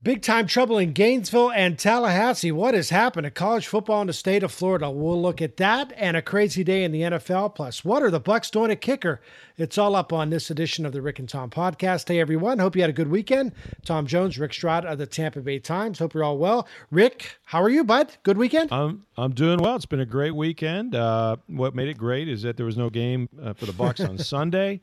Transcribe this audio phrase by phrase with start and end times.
[0.00, 2.52] Big time trouble in Gainesville and Tallahassee.
[2.52, 4.88] What has happened to college football in the state of Florida?
[4.88, 7.56] We'll look at that and a crazy day in the NFL.
[7.56, 9.20] Plus, what are the Bucks doing at kicker?
[9.56, 12.06] It's all up on this edition of the Rick and Tom podcast.
[12.06, 13.50] Hey everyone, hope you had a good weekend.
[13.84, 15.98] Tom Jones, Rick Stroud of the Tampa Bay Times.
[15.98, 16.68] Hope you're all well.
[16.92, 18.18] Rick, how are you, bud?
[18.22, 18.72] Good weekend.
[18.72, 19.74] I'm I'm doing well.
[19.74, 20.94] It's been a great weekend.
[20.94, 23.98] Uh, what made it great is that there was no game uh, for the Bucks
[23.98, 24.80] on Sunday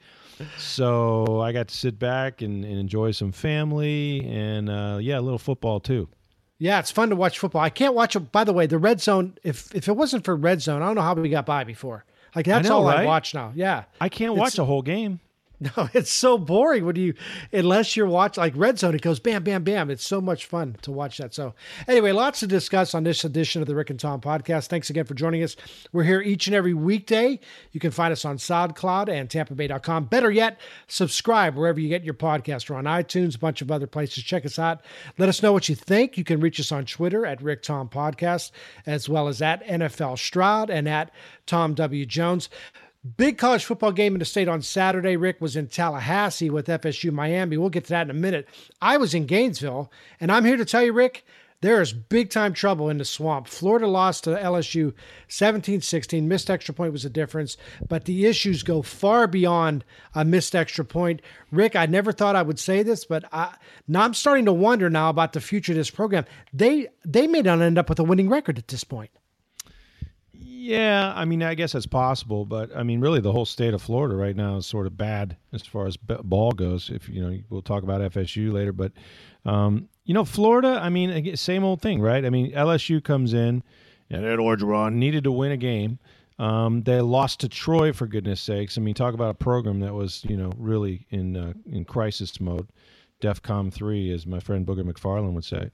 [0.58, 5.22] so I got to sit back and, and enjoy some family and uh, yeah, a
[5.22, 6.10] little football too.
[6.58, 7.62] Yeah, it's fun to watch football.
[7.62, 8.16] I can't watch.
[8.32, 9.38] By the way, the red zone.
[9.44, 12.06] If if it wasn't for red zone, I don't know how we got by before.
[12.34, 13.00] Like that's know, all right?
[13.00, 13.52] I watch now.
[13.56, 15.20] Yeah, I can't It's- watch a whole game.
[15.78, 17.14] No, it's so boring when you,
[17.54, 19.90] unless you're watching like Red Zone, it goes bam, bam, bam.
[19.90, 21.34] It's so much fun to watch that.
[21.34, 21.54] So,
[21.88, 24.68] anyway, lots to discuss on this edition of the Rick and Tom podcast.
[24.68, 25.56] Thanks again for joining us.
[25.94, 27.40] We're here each and every weekday.
[27.72, 30.06] You can find us on SoundCloud and TampaBay.com.
[30.06, 32.70] Better yet, subscribe wherever you get your podcast.
[32.70, 34.24] We're on iTunes, a bunch of other places.
[34.24, 34.82] Check us out.
[35.18, 36.18] Let us know what you think.
[36.18, 38.52] You can reach us on Twitter at Rick Tom Podcast,
[38.86, 41.12] as well as at NFL Stroud and at
[41.46, 42.06] Tom W.
[42.06, 42.50] Jones.
[43.18, 45.16] Big college football game in the state on Saturday.
[45.16, 47.56] Rick was in Tallahassee with FSU Miami.
[47.56, 48.48] We'll get to that in a minute.
[48.82, 51.24] I was in Gainesville, and I'm here to tell you, Rick,
[51.62, 53.48] there is big time trouble in the swamp.
[53.48, 54.94] Florida lost to LSU
[55.28, 56.28] 17 16.
[56.28, 60.84] Missed extra point was a difference, but the issues go far beyond a missed extra
[60.84, 61.22] point.
[61.52, 63.56] Rick, I never thought I would say this, but I,
[63.88, 66.26] now I'm starting to wonder now about the future of this program.
[66.52, 69.12] They they may not end up with a winning record at this point.
[70.66, 73.84] Yeah, I mean, I guess that's possible, but I mean, really, the whole state of
[73.84, 76.90] Florida right now is sort of bad as far as ball goes.
[76.90, 78.92] If you know, we'll talk about FSU later, but
[79.46, 80.80] um, you know, Florida.
[80.82, 82.26] I mean, same old thing, right?
[82.26, 83.62] I mean, LSU comes in,
[84.10, 86.00] and Ed Orgeron needed to win a game.
[86.40, 88.76] Um, they lost to Troy for goodness sakes.
[88.76, 92.42] I mean, talk about a program that was you know really in uh, in crisis
[92.42, 92.68] mode,
[93.22, 95.70] DEFCON three, as my friend Booger McFarland would say,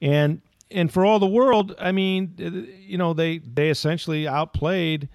[0.00, 0.40] and
[0.70, 2.34] and for all the world, I mean,
[2.80, 5.08] you know, they they essentially outplayed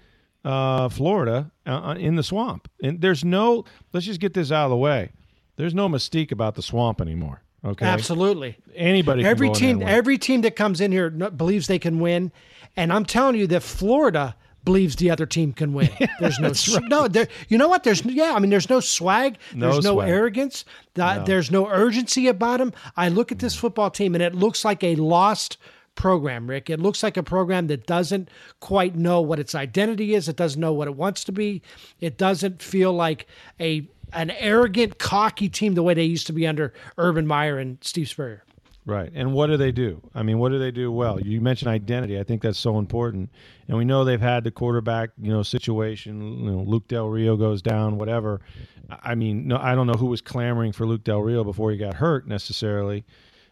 [0.44, 2.68] uh, Florida uh, in the swamp.
[2.82, 5.10] And there's no, let's just get this out of the way.
[5.56, 7.42] There's no mystique about the swamp anymore.
[7.64, 8.58] Okay, Absolutely.
[8.74, 12.30] Anybody, can every team every team that comes in here believes they can win
[12.76, 15.90] and i'm telling you that florida believes the other team can win.
[16.20, 17.84] There's no s- no there you know what?
[17.84, 19.38] There's yeah i mean there's no swag.
[19.54, 20.08] No there's no swag.
[20.08, 20.64] arrogance.
[20.94, 24.64] Th- there's no urgency about them i look at this football team and it looks
[24.64, 25.56] like a lost
[25.96, 26.70] program rick.
[26.70, 28.28] It looks like a program that doesn't
[28.60, 30.28] quite know what its identity is.
[30.28, 31.62] It doesn't know what it wants to be.
[32.00, 33.26] It doesn't feel like
[33.60, 37.78] a an arrogant cocky team the way they used to be under urban meyer and
[37.80, 38.44] steve spurrier
[38.86, 39.10] Right.
[39.14, 40.02] And what do they do?
[40.14, 41.18] I mean, what do they do well?
[41.18, 42.18] You mentioned identity.
[42.18, 43.30] I think that's so important.
[43.66, 46.44] And we know they've had the quarterback, you know, situation.
[46.44, 48.42] You know, Luke Del Rio goes down, whatever.
[48.90, 51.78] I mean, no, I don't know who was clamoring for Luke Del Rio before he
[51.78, 53.04] got hurt necessarily.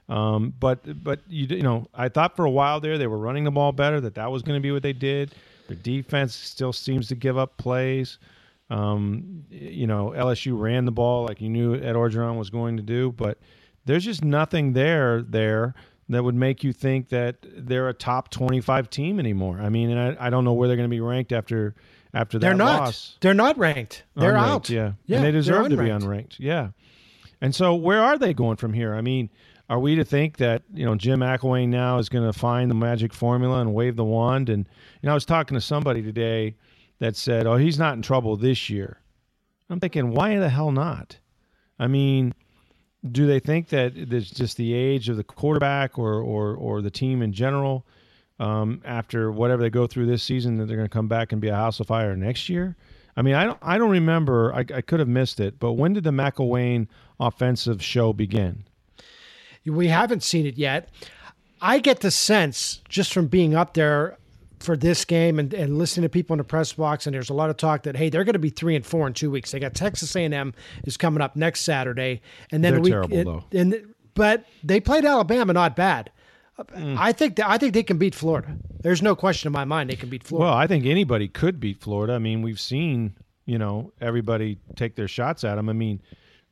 [0.08, 3.44] Um, but but you you know, I thought for a while there they were running
[3.44, 4.00] the ball better.
[4.00, 5.34] That that was going to be what they did.
[5.68, 8.18] Their defense still seems to give up plays.
[8.68, 12.82] Um, you know, LSU ran the ball like you knew Ed Orgeron was going to
[12.82, 13.38] do, but
[13.84, 15.74] there's just nothing there there
[16.08, 19.60] that would make you think that they're a top 25 team anymore.
[19.60, 21.74] I mean, and I, I don't know where they're going to be ranked after
[22.14, 22.80] after that They're not.
[22.80, 23.16] loss.
[23.20, 24.04] They're not ranked.
[24.14, 24.70] They're Unranked, out.
[24.70, 24.92] Yeah.
[25.06, 26.36] yeah and they deserve to be unranked.
[26.38, 26.70] Yeah.
[27.40, 28.94] And so where are they going from here?
[28.94, 29.30] I mean,
[29.68, 32.74] are we to think that, you know, Jim McElwain now is going to find the
[32.74, 34.48] magic formula and wave the wand?
[34.48, 34.68] And,
[35.00, 36.56] you know, I was talking to somebody today
[36.98, 38.98] that said, oh, he's not in trouble this year.
[39.70, 41.18] I'm thinking, why the hell not?
[41.78, 42.34] I mean,
[43.10, 46.90] do they think that it's just the age of the quarterback or, or, or the
[46.90, 47.84] team in general
[48.38, 51.40] um, after whatever they go through this season that they're going to come back and
[51.40, 52.76] be a house of fire next year?
[53.16, 54.54] I mean, I don't, I don't remember.
[54.54, 56.86] I, I could have missed it, but when did the McElwain
[57.18, 58.64] offensive show begin?
[59.66, 60.88] We haven't seen it yet.
[61.60, 64.16] I get the sense just from being up there
[64.62, 67.34] for this game and, and listening to people in the press box, and there's a
[67.34, 69.50] lot of talk that hey, they're going to be three and four in two weeks.
[69.52, 70.54] They got Texas A&M
[70.84, 72.20] is coming up next Saturday,
[72.50, 73.44] and then They're the week, terrible, it- though.
[73.58, 76.10] And but they played Alabama, not bad.
[76.58, 76.96] Mm.
[76.98, 78.56] I think that, I think they can beat Florida.
[78.82, 80.50] There's no question in my mind they can beat Florida.
[80.50, 82.12] Well, I think anybody could beat Florida.
[82.12, 83.16] I mean, we've seen,
[83.46, 85.68] you know, everybody take their shots at them.
[85.70, 86.02] I mean,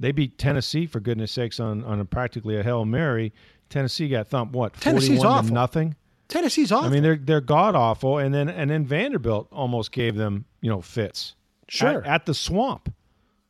[0.00, 3.34] They beat Tennessee for goodness sakes on on a practically a hail mary.
[3.68, 5.48] Tennessee got thumped what Tennessee's forty-one awful.
[5.48, 5.96] to nothing.
[6.30, 6.88] Tennessee's awful.
[6.88, 10.70] I mean, they're they're god awful, and then and then Vanderbilt almost gave them you
[10.70, 11.34] know fits.
[11.68, 12.00] Sure.
[12.02, 12.92] at, at the swamp.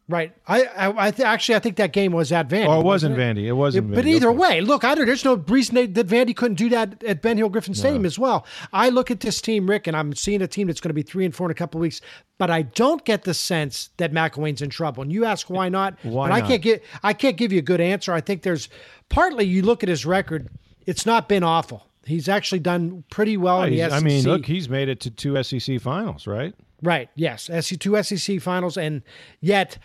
[0.08, 0.32] right.
[0.46, 2.66] I I, I th- actually I think that game was at Vandy.
[2.66, 3.44] Or Oh, it wasn't wasn't Vandy.
[3.46, 3.94] It wasn't.
[3.94, 4.08] But Vandy.
[4.08, 4.38] either Okay.
[4.38, 7.36] way, look, I don't, there's no reason they, that Vandy couldn't do that at Ben
[7.38, 8.44] Hill Griffin Stadium as well.
[8.74, 11.02] I look at this team, Rick, and I'm seeing a team that's going to be
[11.02, 12.00] three and four in a couple of weeks,
[12.38, 15.02] but I don't get the sense that McElwain's in trouble.
[15.02, 15.94] And you ask why not?
[16.02, 18.12] Why but I can't get I can't give you a good answer.
[18.12, 18.68] I think there's
[19.08, 20.48] partly you look at his record,
[20.86, 21.86] it's not been awful.
[22.04, 23.92] He's actually done pretty well in the SEC.
[23.92, 26.54] I mean, look, he's made it to two SEC finals, right?
[26.82, 27.10] Right.
[27.14, 27.44] Yes.
[27.44, 29.02] SEC two SEC finals, and
[29.40, 29.78] yet,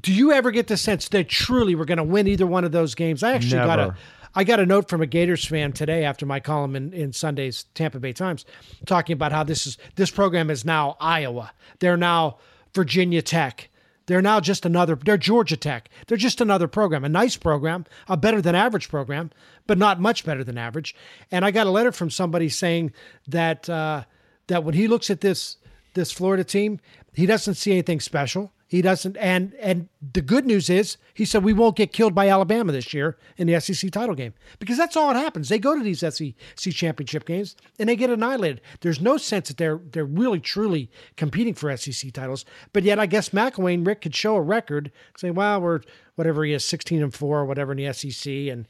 [0.00, 2.72] do you ever get the sense that truly we're going to win either one of
[2.72, 3.22] those games?
[3.22, 3.96] I actually got a, Never.
[4.34, 7.64] I got a note from a Gators fan today after my column in, in Sunday's
[7.74, 8.44] Tampa Bay Times,
[8.84, 11.52] talking about how this is this program is now Iowa.
[11.78, 12.38] They're now
[12.74, 13.68] Virginia Tech.
[14.06, 14.96] They're now just another.
[14.96, 15.88] They're Georgia Tech.
[16.06, 19.30] They're just another program, a nice program, a better than average program,
[19.66, 20.94] but not much better than average.
[21.30, 22.92] And I got a letter from somebody saying
[23.26, 24.04] that uh,
[24.48, 25.56] that when he looks at this
[25.94, 26.80] this Florida team,
[27.14, 28.52] he doesn't see anything special.
[28.74, 32.28] He doesn't, and and the good news is, he said we won't get killed by
[32.28, 35.48] Alabama this year in the SEC title game because that's all that happens.
[35.48, 36.34] They go to these SEC
[36.72, 38.60] championship games and they get annihilated.
[38.80, 42.44] There's no sense that they're they're really truly competing for SEC titles.
[42.72, 45.80] But yet, I guess McElwain Rick could show a record, say, "Well, we're
[46.16, 48.66] whatever he is, 16 and four, or whatever in the SEC," and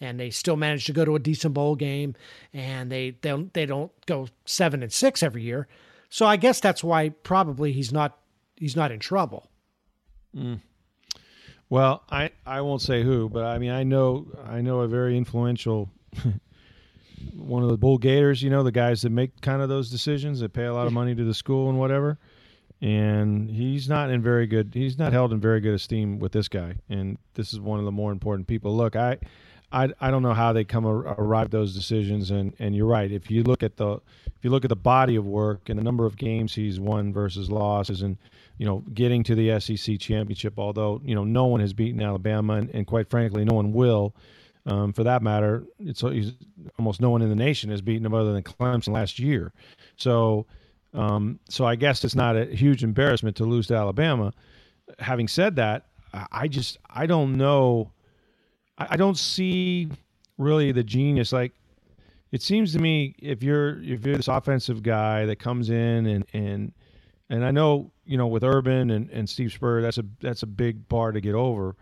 [0.00, 2.14] and they still manage to go to a decent bowl game,
[2.54, 5.66] and they they don't, they don't go seven and six every year.
[6.10, 8.18] So I guess that's why probably he's not
[8.58, 9.50] he's not in trouble.
[10.36, 10.60] Mm.
[11.70, 15.16] Well, I, I won't say who, but I mean I know I know a very
[15.16, 15.90] influential
[17.34, 20.40] one of the bull gators, you know, the guys that make kind of those decisions
[20.40, 22.18] that pay a lot of money to the school and whatever.
[22.80, 26.48] And he's not in very good he's not held in very good esteem with this
[26.48, 26.76] guy.
[26.88, 28.76] And this is one of the more important people.
[28.76, 29.18] Look, I
[29.70, 33.10] I, I don't know how they come ar- arrive those decisions and, and you're right.
[33.10, 35.82] If you look at the if you look at the body of work and the
[35.82, 38.16] number of games he's won versus losses and
[38.58, 42.54] you know, getting to the SEC championship, although, you know, no one has beaten Alabama
[42.54, 44.14] and, and quite frankly, no one will.
[44.66, 46.34] Um, for that matter, it's he's,
[46.78, 49.52] almost no one in the nation has beaten them other than Clemson last year.
[49.96, 50.46] So,
[50.92, 54.32] um, so I guess it's not a huge embarrassment to lose to Alabama.
[54.98, 55.86] Having said that,
[56.32, 57.92] I just I don't know.
[58.76, 59.88] I, I don't see
[60.36, 61.32] really the genius.
[61.32, 61.52] Like
[62.32, 66.26] it seems to me, if you're if you're this offensive guy that comes in and
[66.32, 66.72] and
[67.30, 70.46] and I know you know with Urban and, and Steve Spurrier, that's a that's a
[70.46, 71.76] big bar to get over.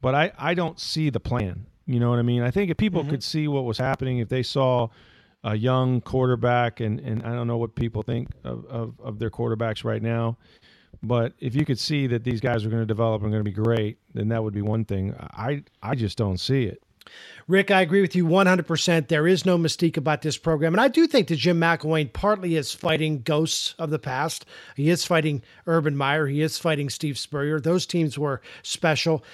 [0.00, 1.66] But I I don't see the plan.
[1.86, 2.42] You know what I mean?
[2.42, 3.10] I think if people mm-hmm.
[3.10, 4.88] could see what was happening, if they saw
[5.44, 9.30] a young quarterback, and, and I don't know what people think of, of, of their
[9.30, 10.36] quarterbacks right now,
[11.02, 13.48] but if you could see that these guys are going to develop and going to
[13.48, 15.14] be great, then that would be one thing.
[15.18, 16.82] I I just don't see it.
[17.48, 19.08] Rick, I agree with you 100%.
[19.08, 20.74] There is no mystique about this program.
[20.74, 24.44] And I do think that Jim McElwain partly is fighting ghosts of the past.
[24.74, 26.26] He is fighting Urban Meyer.
[26.26, 27.60] He is fighting Steve Spurrier.
[27.60, 29.24] Those teams were special.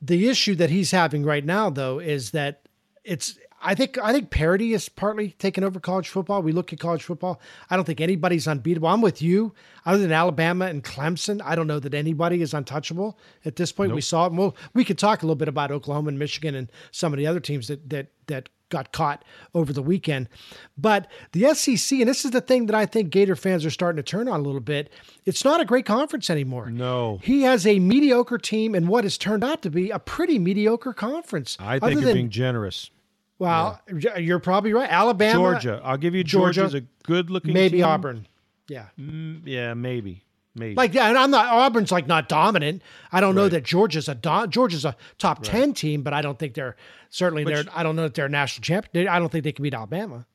[0.00, 2.68] The issue that he's having right now, though, is that
[3.04, 3.38] it's.
[3.62, 6.42] I think I think parity is partly taken over college football.
[6.42, 7.40] We look at college football.
[7.70, 8.88] I don't think anybody's unbeatable.
[8.88, 9.54] I'm with you.
[9.84, 13.94] Other than Alabama and Clemson, I don't know that anybody is untouchable at this point.
[13.94, 14.28] We saw it.
[14.28, 17.18] And we'll, we could talk a little bit about Oklahoma and Michigan and some of
[17.18, 20.28] the other teams that that that got caught over the weekend.
[20.76, 23.96] But the SEC, and this is the thing that I think Gator fans are starting
[23.96, 24.90] to turn on a little bit.
[25.24, 26.70] It's not a great conference anymore.
[26.70, 27.20] No.
[27.22, 30.92] He has a mediocre team and what has turned out to be a pretty mediocre
[30.92, 31.56] conference.
[31.60, 32.90] I think you're than- being generous.
[33.38, 33.80] Well,
[34.18, 34.90] you're probably right.
[34.90, 37.52] Alabama, Georgia, I'll give you Georgia, Georgia's a good looking.
[37.52, 37.86] maybe team.
[37.86, 38.26] Auburn.
[38.68, 38.86] Yeah.
[38.98, 40.24] Mm, yeah, maybe,
[40.54, 40.74] maybe.
[40.74, 42.82] Like yeah, and I'm not Auburn's like not dominant.
[43.12, 46.38] I don't know that Georgia's a do, Georgia's a top 10 team, but I don't
[46.38, 46.76] think they're
[47.10, 49.06] certainly they're I don't know that they're a national champion.
[49.08, 50.26] I don't think they can beat Alabama.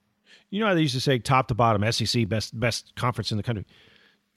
[0.50, 3.38] you know how they used to say top to bottom, SEC best best conference in
[3.38, 3.66] the country.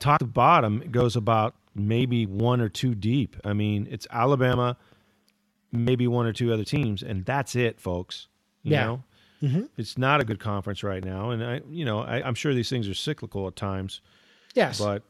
[0.01, 3.37] Top to bottom goes about maybe one or two deep.
[3.45, 4.77] I mean, it's Alabama,
[5.71, 8.27] maybe one or two other teams, and that's it, folks.
[8.65, 8.85] You Yeah.
[8.87, 9.03] know,
[9.43, 9.63] mm-hmm.
[9.77, 12.69] it's not a good conference right now, and I, you know, I, I'm sure these
[12.71, 14.01] things are cyclical at times,
[14.55, 14.79] Yes.
[14.81, 15.03] but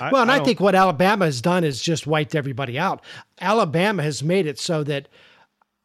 [0.00, 3.04] I, well, and I, don't- think what Alabama has done is just wiped everybody out.
[3.40, 5.08] Alabama has made it so that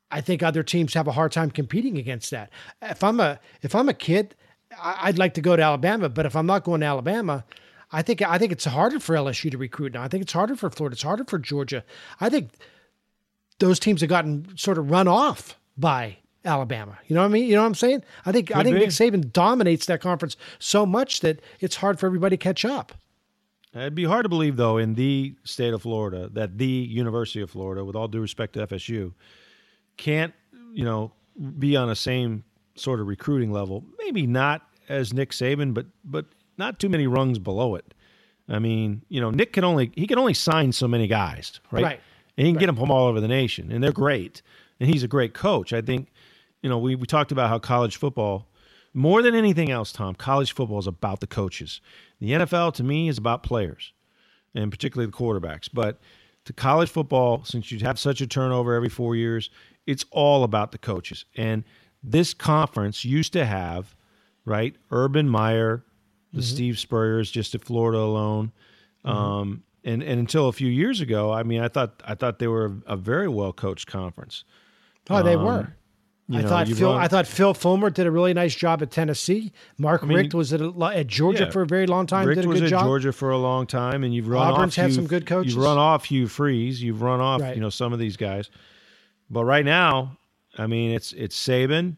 [0.09, 2.49] I think other teams have a hard time competing against that.
[2.81, 4.35] If I'm a if I'm a kid,
[4.81, 7.43] I- I'd like to go to Alabama, but if I'm not going to Alabama,
[7.91, 10.03] I think I think it's harder for LSU to recruit now.
[10.03, 10.93] I think it's harder for Florida.
[10.93, 11.83] It's harder for Georgia.
[12.21, 12.51] I think
[13.59, 16.17] those teams have gotten sort of run off by
[16.47, 16.97] Alabama.
[17.07, 17.45] You know what I mean?
[17.47, 18.03] You know what I'm saying?
[18.25, 18.79] I think I think be.
[18.79, 22.93] Nick Saban dominates that conference so much that it's hard for everybody to catch up.
[23.75, 27.51] It'd be hard to believe, though, in the state of Florida, that the University of
[27.51, 29.13] Florida, with all due respect to FSU,
[29.97, 30.33] can't,
[30.73, 31.11] you know,
[31.59, 32.43] be on the same
[32.75, 33.83] sort of recruiting level.
[33.99, 36.25] Maybe not as Nick Saban, but but
[36.57, 37.93] not too many rungs below it.
[38.49, 41.83] I mean, you know, Nick can only he can only sign so many guys, right?
[41.83, 41.99] Right.
[42.37, 42.59] And he can Right.
[42.61, 44.41] get them from all over the nation, and they're great.
[44.79, 45.73] And he's a great coach.
[45.73, 46.09] I think,
[46.61, 48.47] you know, we we talked about how college football,
[48.93, 51.81] more than anything else, Tom, college football is about the coaches.
[52.19, 53.93] The NFL to me is about players,
[54.55, 55.69] and particularly the quarterbacks.
[55.71, 55.99] But
[56.45, 59.49] to college football, since you have such a turnover every four years,
[59.85, 61.25] it's all about the coaches.
[61.35, 61.63] And
[62.03, 63.95] this conference used to have,
[64.45, 65.83] right, Urban Meyer,
[66.33, 68.51] the Steve Spurriers, just at Florida alone.
[69.05, 72.47] Um, and, and until a few years ago, I mean, I thought I thought they
[72.47, 74.43] were a very well coached conference.
[75.09, 75.73] Oh, they Um, were.
[76.29, 76.91] You I know, thought Phil.
[76.93, 79.53] I thought Phil Fulmer did a really nice job at Tennessee.
[79.77, 81.51] Mark mean, Richt was at, at Georgia yeah.
[81.51, 82.27] for a very long time.
[82.27, 82.83] Rick did a was good at job.
[82.83, 84.81] Georgia for a long time, and you've run Auburn's off.
[84.83, 85.55] had Hugh- some good coaches.
[85.55, 86.81] You've run off Hugh Freeze.
[86.83, 87.55] You've run off, Right.
[87.55, 88.49] you know, some of these guys.
[89.29, 90.17] But right now,
[90.57, 91.95] I mean, it's it's Saban,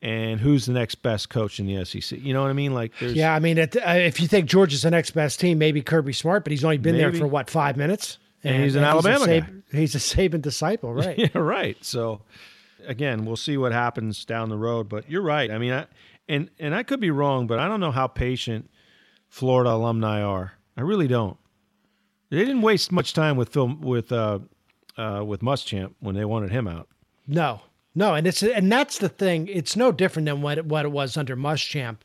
[0.00, 2.18] and who's the next best coach in the SEC?
[2.20, 2.72] You know what I mean?
[2.74, 5.58] Like, there's Yeah, I mean, it, uh, if you think Georgia's the next best team,
[5.58, 8.82] maybe Kirby Smart, but he's only been there for what five minutes, And he's an
[8.84, 9.46] a Alabama guy.
[9.72, 11.18] He's a Saban disciple, right?
[11.18, 11.76] Yeah, right.
[11.84, 12.22] So
[12.86, 14.88] again, we'll see what happens down the road.
[14.88, 15.50] But you're right.
[15.50, 15.86] I mean, I,
[16.28, 18.70] and and I could be wrong, but I don't know how patient
[19.28, 20.54] Florida alumni are.
[20.76, 21.36] I really don't.
[22.30, 24.38] They didn't waste much time with film with uh,
[24.96, 26.88] uh, with Muschamp when they wanted him out.
[27.26, 27.60] No,
[27.94, 29.48] no, and it's and that's the thing.
[29.48, 31.98] It's no different than what it, what it was under Muschamp.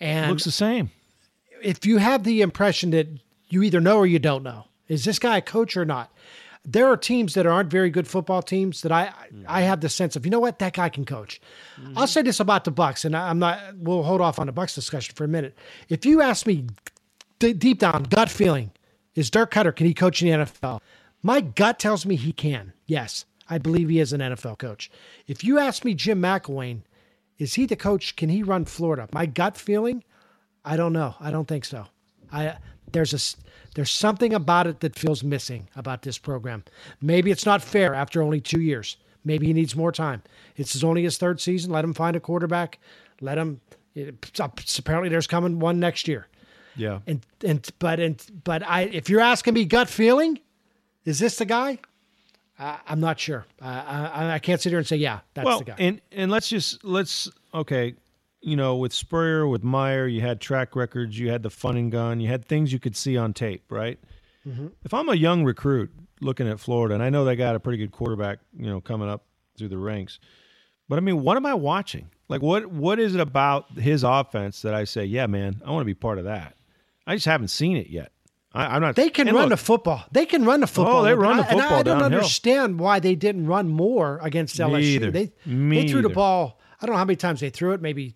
[0.00, 0.90] And Looks the same.
[1.62, 3.08] if you have the impression that
[3.48, 6.10] you either know or you don't know, is this guy a coach or not?
[6.66, 9.46] There are teams that aren't very good football teams that I I mm-hmm.
[9.46, 11.40] have the sense of you know what that guy can coach.
[11.80, 11.98] Mm-hmm.
[11.98, 13.58] I'll say this about the Bucks, and I- I'm not.
[13.76, 15.56] We'll hold off on the Bucks discussion for a minute.
[15.88, 16.66] If you ask me
[17.38, 18.70] d- deep down, gut feeling,
[19.14, 20.80] is Dirk Koetter can he coach in the NFL?
[21.22, 22.72] My gut tells me he can.
[22.86, 24.90] Yes, I believe he is an NFL coach.
[25.26, 26.80] If you ask me Jim McElwain,
[27.38, 28.16] is he the coach?
[28.16, 29.08] Can he run Florida?
[29.12, 30.04] My gut feeling,
[30.64, 31.14] I don't know.
[31.20, 31.86] I don't think so.
[32.32, 32.56] I
[32.94, 33.36] there's a
[33.74, 36.64] there's something about it that feels missing about this program.
[37.02, 38.96] Maybe it's not fair after only two years.
[39.24, 40.22] Maybe he needs more time.
[40.56, 41.72] It's only his third season.
[41.72, 42.78] Let him find a quarterback.
[43.20, 43.60] Let him.
[43.94, 44.14] It,
[44.78, 46.28] apparently, there's coming one next year.
[46.76, 47.00] Yeah.
[47.06, 50.38] And and but and but I if you're asking me gut feeling,
[51.04, 51.78] is this the guy?
[52.58, 53.46] I, I'm not sure.
[53.60, 55.76] I, I I can't sit here and say yeah, that's well, the guy.
[55.78, 57.94] and and let's just let's okay.
[58.46, 61.90] You know, with Spurrier, with Meyer, you had track records, you had the fun and
[61.90, 63.98] gun, you had things you could see on tape, right?
[64.46, 64.66] Mm-hmm.
[64.84, 67.78] If I'm a young recruit looking at Florida, and I know they got a pretty
[67.78, 69.24] good quarterback, you know, coming up
[69.56, 70.18] through the ranks,
[70.90, 72.10] but I mean, what am I watching?
[72.28, 75.80] Like, what what is it about his offense that I say, yeah, man, I want
[75.80, 76.54] to be part of that?
[77.06, 78.12] I just haven't seen it yet.
[78.52, 78.94] I, I'm not.
[78.94, 80.04] They can run look, the football.
[80.12, 81.00] They can run the football.
[81.00, 82.18] Oh, they run the and I- football And I, don't downhill.
[82.20, 84.80] understand why they didn't run more against LSU.
[84.82, 85.10] either.
[85.10, 86.60] They Me they threw the ball.
[86.80, 87.80] I don't know how many times they threw it.
[87.80, 88.14] Maybe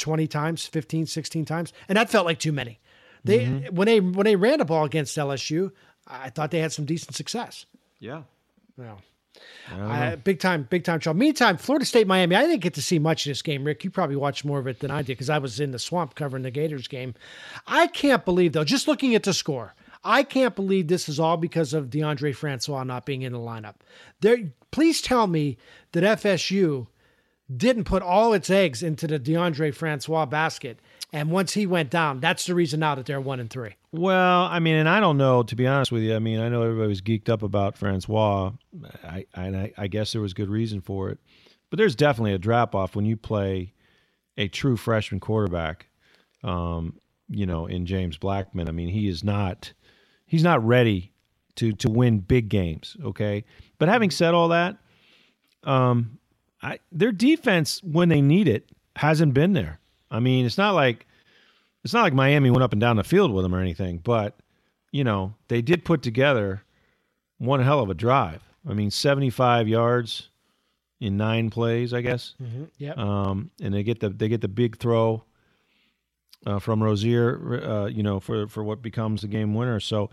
[0.00, 2.80] 20 times, 15, 16 times, and that felt like too many.
[3.24, 3.74] They Mm-hmm.
[3.74, 5.70] when they when they ran the ball against LSU,
[6.06, 7.66] I thought they had some decent success.
[8.00, 8.22] Yeah.
[8.76, 9.00] Well,
[9.70, 11.20] I, big time, big time trouble.
[11.20, 12.34] Meantime, Florida State, Miami.
[12.34, 13.84] I didn't get to see much of this game, Rick.
[13.84, 16.14] You probably watched more of it than I did because I was in the swamp
[16.14, 17.14] covering the Gators game.
[17.66, 21.36] I can't believe though, just looking at the score, I can't believe this is all
[21.36, 23.76] because of Deondre Francois not being in the lineup.
[24.20, 24.38] There,
[24.72, 25.58] please tell me
[25.92, 26.88] that FSU
[27.54, 30.80] didn't put all its eggs into the Deondre Francois basket,
[31.12, 33.74] and once he went down, that's the reason now that they're one and three.
[33.92, 36.16] Well, I mean, and I don't know to be honest with you.
[36.16, 38.52] I mean, I know everybody was geeked up about Francois.
[39.04, 41.18] I I, I guess there was good reason for it,
[41.70, 43.74] but there's definitely a drop off when you play
[44.36, 45.88] a true freshman quarterback.
[46.42, 46.98] Um,
[47.32, 48.68] you know, in James Blackman.
[48.68, 49.72] I mean, he is not
[50.26, 51.12] he's not ready
[51.56, 52.96] to to win big games.
[53.02, 53.44] Okay,
[53.78, 54.76] but having said all that,
[55.64, 56.18] um,
[56.62, 59.80] I their defense when they need it hasn't been there.
[60.10, 61.06] I mean, it's not like
[61.84, 64.36] it's not like Miami went up and down the field with them or anything, but
[64.92, 66.62] you know they did put together
[67.38, 68.42] one hell of a drive.
[68.68, 70.28] I mean, seventy-five yards
[71.00, 72.34] in nine plays, I guess.
[72.78, 72.98] Yep.
[72.98, 75.24] Um, and they get the they get the big throw
[76.46, 79.80] uh, from Rosier, uh, you know, for for what becomes the game winner.
[79.80, 80.10] So.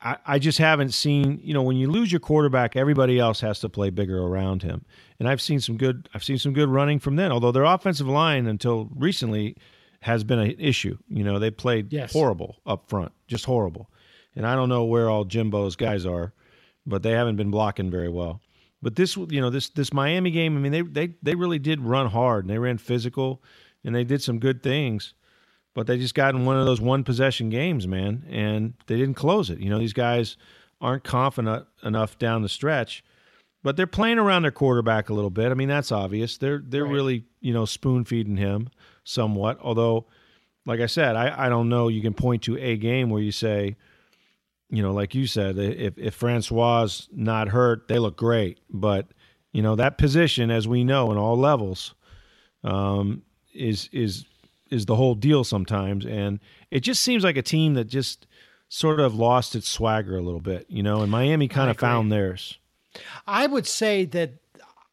[0.00, 3.60] I, I just haven't seen, you know, when you lose your quarterback, everybody else has
[3.60, 4.84] to play bigger around him.
[5.18, 7.32] And I've seen some good, I've seen some good running from then.
[7.32, 9.56] Although their offensive line until recently
[10.00, 10.98] has been an issue.
[11.08, 12.12] You know, they played Yes.
[12.12, 13.88] horrible up front, just horrible.
[14.34, 16.32] And I don't know where all Jimbo's guys are,
[16.86, 18.40] but they haven't been blocking very well.
[18.82, 21.80] But this, you know, this this Miami game, I mean, they they they really did
[21.80, 23.42] run hard and they ran physical,
[23.84, 25.14] and they did some good things.
[25.74, 29.14] But they just got in one of those one possession games, man, and they didn't
[29.14, 29.58] close it.
[29.58, 30.36] You know, these guys
[30.80, 33.04] aren't confident enough down the stretch,
[33.62, 35.50] but they're playing around their quarterback a little bit.
[35.50, 36.36] I mean, that's obvious.
[36.38, 36.92] They're they're Right.
[36.92, 38.68] really you know spoon feeding him
[39.04, 39.58] somewhat.
[39.60, 40.06] Although,
[40.66, 41.88] like I said, I I don't know.
[41.88, 43.76] You can point to a game where you say.
[44.74, 48.58] You know, like you said, if if Francois not hurt, they look great.
[48.70, 49.08] But
[49.52, 51.94] you know that position, as we know, in all levels,
[52.64, 53.20] um,
[53.52, 54.24] is is
[54.72, 58.26] is the whole deal sometimes, and it just seems like a team that just
[58.68, 61.02] sort of lost its swagger a little bit, you know.
[61.02, 62.58] And Miami kind of found theirs.
[63.26, 64.34] I would say that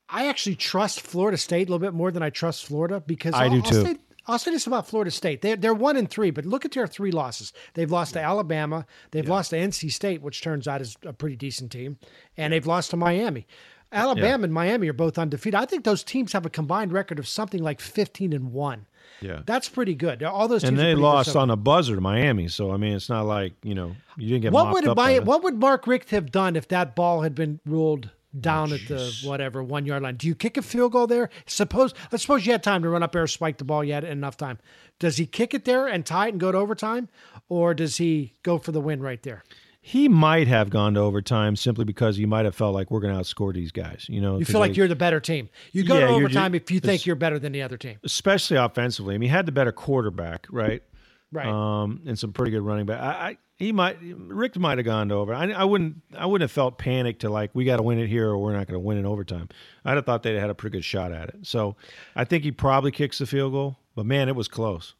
[0.09, 3.45] I actually trust Florida State a little bit more than I trust Florida because I
[3.45, 3.86] I'll, do I'll too.
[3.86, 5.41] say, I'll say this about Florida State.
[5.41, 7.53] They're, they're one and three, but look at their three losses.
[7.74, 11.36] They've lost to Alabama, they've lost to NC State, which turns out is a pretty
[11.36, 11.98] decent team,
[12.38, 13.48] and they've lost to Miami.
[13.91, 15.59] Alabama and Miami are both undefeated.
[15.59, 18.86] I think those teams have a combined record of something like 15 and 1.
[19.22, 19.42] Yeah.
[19.46, 20.24] That's pretty good.
[20.24, 23.10] All those teams And they lost on a buzzer to Miami, so I mean, it's
[23.10, 24.96] not like you know you didn't get what would up.
[24.96, 28.10] by what would Mark Richt have done if that ball had been ruled
[28.40, 30.16] down at the whatever one yard line?
[30.16, 31.30] Do you kick a field goal there?
[31.46, 33.84] Suppose let's suppose you had time to run up there, spike the ball.
[33.84, 34.60] You had enough time.
[35.00, 37.10] Does he kick it there and tie it and go to overtime,
[37.48, 39.44] or does he go for the win right there?
[39.89, 43.15] He might have gone to overtime simply because he might have felt like we're going
[43.15, 44.05] to outscore these guys.
[44.08, 45.50] You know, you feel like they- you're the better team.
[45.72, 47.98] You go Yeah, to overtime if you think you're better than the other team.
[48.03, 49.15] especially offensively.
[49.15, 50.84] I mean, he had the better quarterback, right?
[51.31, 51.48] Right.
[51.48, 53.01] Um, and some pretty good running back.
[53.01, 55.34] I, I he might Richt might have gone to over.
[55.34, 58.08] I, I wouldn't I wouldn't have felt panicked to like we got to win it
[58.08, 59.50] here or we're not going to win in overtime.
[59.84, 61.36] I'd have thought they'd had a pretty good shot at it.
[61.48, 61.75] So
[62.15, 64.93] I think he probably kicks the field goal, but man, it was close.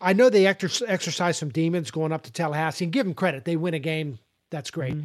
[0.00, 3.44] I know they exer- exercise some demons going up to Tallahassee and give them credit.
[3.44, 4.18] They win a game.
[4.50, 4.96] That's great.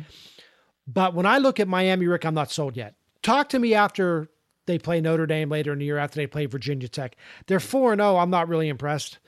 [0.87, 2.95] But when I look at Miami, Rick, I'm not sold yet.
[3.21, 4.29] Talk to me after
[4.65, 7.15] they play Notre Dame later in the year, after they play Virginia Tech.
[7.47, 8.17] They're 4 0.
[8.17, 9.19] I'm not really impressed.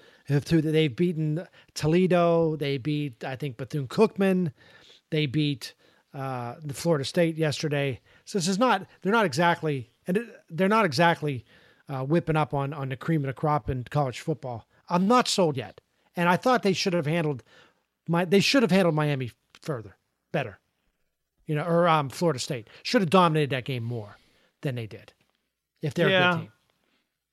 [0.46, 2.56] Two- They've beaten Toledo.
[2.56, 4.52] They beat, I think, Bethune Cookman.
[5.12, 5.74] They beat
[6.14, 8.00] uh, the Florida State yesterday.
[8.25, 11.46] So this is not, they're not exactly, and it, they're not exactly
[11.90, 14.65] uh, whipping up on, on the cream of the crop in college football.
[14.89, 15.82] I'm not sold yet.
[16.15, 17.43] And I thought they should have handled
[18.08, 19.98] my, they should have handled Miami further,
[20.32, 20.60] better
[21.48, 24.17] you know, or um, Florida State should have dominated that game more
[24.62, 25.13] than they did.
[25.82, 26.34] If they're a Yeah.
[26.34, 26.52] good team,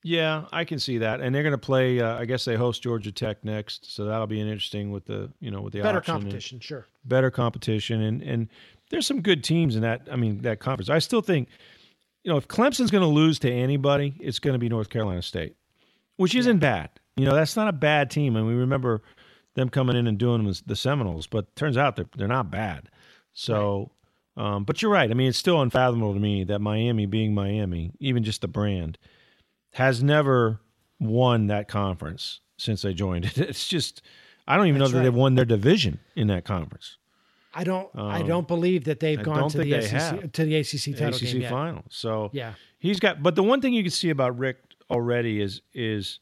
[0.04, 2.00] Yeah, I can see that, and they're going to play.
[2.00, 5.30] Uh, I guess they host Georgia Tech next, so that'll be an interesting with the
[5.38, 6.88] you know with the better competition, sure.
[7.04, 8.48] better competition and and
[8.90, 10.90] there's some good teams in that I mean that conference.
[10.90, 11.48] I still think
[12.24, 15.22] you know if Clemson's going to lose to anybody, it's going to be North Carolina
[15.22, 15.54] State,
[16.16, 16.90] which isn't bad.
[17.16, 19.02] You know, that's not a bad team and we remember
[19.54, 22.88] them coming in and doing the the Seminoles, but turns out they're they're not bad.
[23.32, 23.90] So
[24.36, 25.10] um, but you're right.
[25.10, 28.96] I mean, it's still unfathomable to me that Miami being Miami, even just the brand,
[29.74, 30.60] has never
[30.98, 33.38] won that conference since they joined it.
[33.38, 34.00] It's just
[34.48, 35.04] I don't even That's know that right.
[35.10, 36.96] they've won their division in that conference.
[37.54, 40.56] I don't, I Um, don't believe that they've I gone to the SEC to the
[40.56, 41.50] ACC title ACC game yet.
[41.50, 41.84] final.
[41.90, 42.54] So Yeah.
[42.78, 43.22] he's got.
[43.22, 46.18] But the one thing you can see about Richt already is is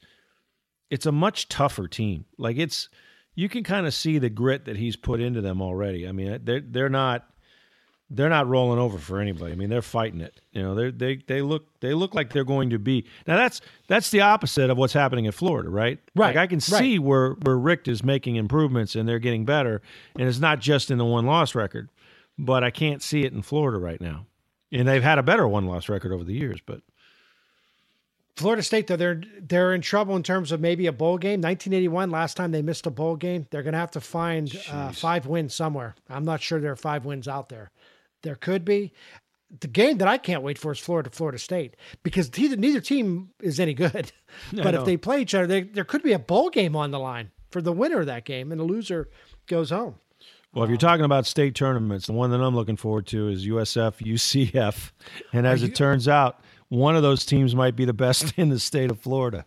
[0.91, 2.27] it's a much tougher team.
[2.37, 2.89] Like it's
[3.35, 6.07] you can kind of see the grit that he's put into them already.
[6.07, 7.27] I mean, they're they're not
[8.13, 9.53] they're not rolling over for anybody.
[9.53, 10.41] I mean, they're fighting it.
[10.51, 13.07] You know, they they they look they look like they're going to be.
[13.27, 16.01] Now that's that's the opposite of what's happening in Florida, right?
[16.17, 16.63] Right, Like I can right.
[16.81, 19.81] see where where Richt is making improvements and they're getting better,
[20.19, 21.89] and it's not just in the one loss record,
[22.37, 24.27] but I can't see it in Florida right now.
[24.73, 26.83] And they've had a better one loss record over the years, but
[28.37, 31.41] Florida State, though, they're they're in trouble in terms of maybe a bowl game.
[31.41, 33.47] 1981, last time they missed a bowl game.
[33.51, 35.95] They're going to have to find uh, five wins somewhere.
[36.09, 37.71] I'm not sure there are five wins out there.
[38.23, 38.93] There could be.
[39.61, 43.31] The game that I can't wait for is Florida Florida State because neither, neither team
[43.41, 44.13] is any good.
[44.53, 47.01] but if they play each other, they, there could be a bowl game on the
[47.01, 49.09] line for the winner of that game, and the loser
[49.49, 49.97] goes home.
[50.53, 53.45] well, if you're talking about state tournaments, the one that I'm looking forward to is
[53.45, 54.93] USF UCF,
[55.33, 56.41] and as it turns out,
[56.71, 59.45] one of those teams might be the best in the state of Florida.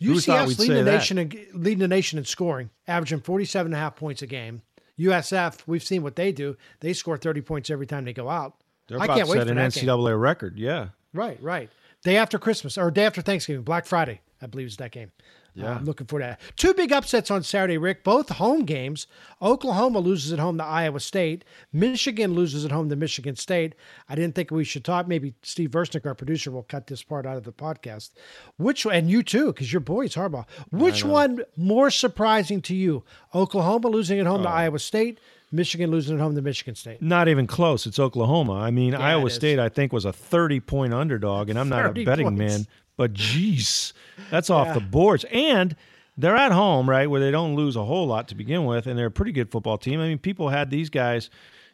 [0.00, 3.96] UCF's leading the nation in, leading the nation in scoring, averaging 47 and a half
[3.96, 4.62] points a game.
[4.96, 6.56] USF, we've seen what they do.
[6.80, 8.54] They score 30 points every time they go out.
[8.86, 9.84] They're I about can't to wait set for an that game.
[9.88, 10.58] NCAA record.
[10.58, 11.70] Yeah, Right, right.
[12.04, 15.10] Day after Christmas or day after Thanksgiving, Black Friday, I believe is that game.
[15.58, 15.74] Oh, yeah.
[15.76, 16.40] I'm looking for that.
[16.56, 18.04] Two big upsets on Saturday, Rick.
[18.04, 19.06] Both home games.
[19.42, 21.44] Oklahoma loses at home to Iowa State.
[21.72, 23.74] Michigan loses at home to Michigan State.
[24.08, 25.06] I didn't think we should talk.
[25.08, 28.10] Maybe Steve Versnick, our producer, will cut this part out of the podcast.
[28.56, 30.46] Which and you too, because your boy's Harbaugh.
[30.70, 33.04] Which one more surprising to you?
[33.34, 34.44] Oklahoma losing at home Oh.
[34.44, 35.18] to Iowa State.
[35.50, 37.00] Michigan losing at home to Michigan State.
[37.00, 37.86] not even close.
[37.86, 38.52] It's Oklahoma.
[38.54, 39.30] I mean, it Iowa.
[39.30, 42.38] State, I think, was a 30 point underdog, and I'm not a betting points.
[42.38, 42.66] man,
[42.98, 43.94] but geez,
[44.30, 45.24] that's off the boards.
[45.32, 45.74] And
[46.18, 48.98] they're at home, right, where they don't lose a whole lot to begin with, and
[48.98, 50.00] they're a pretty good football team.
[50.00, 51.30] I mean, people had these guys,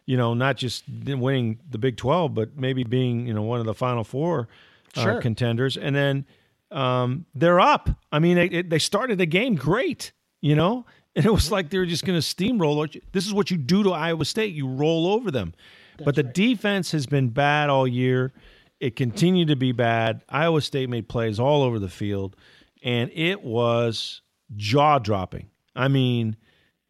[0.07, 3.67] you know, not just winning the Big Twelve, but maybe being you know one of
[3.67, 4.49] the Final Four
[4.97, 5.21] uh, Sure.
[5.23, 6.27] contenders, and then
[6.71, 7.89] um, they're up.
[8.13, 10.85] I mean, they, they started the game great, you know,
[11.17, 13.01] and it was like they were just going to steamroll.
[13.13, 15.55] This is what you do to Iowa State: you roll over them.
[16.05, 18.33] but the defense has been bad all year.
[18.81, 20.23] It continued to be bad.
[20.29, 22.37] Iowa State made plays all over the field,
[22.83, 24.21] and it was
[24.57, 25.49] jaw dropping.
[25.75, 26.37] I mean,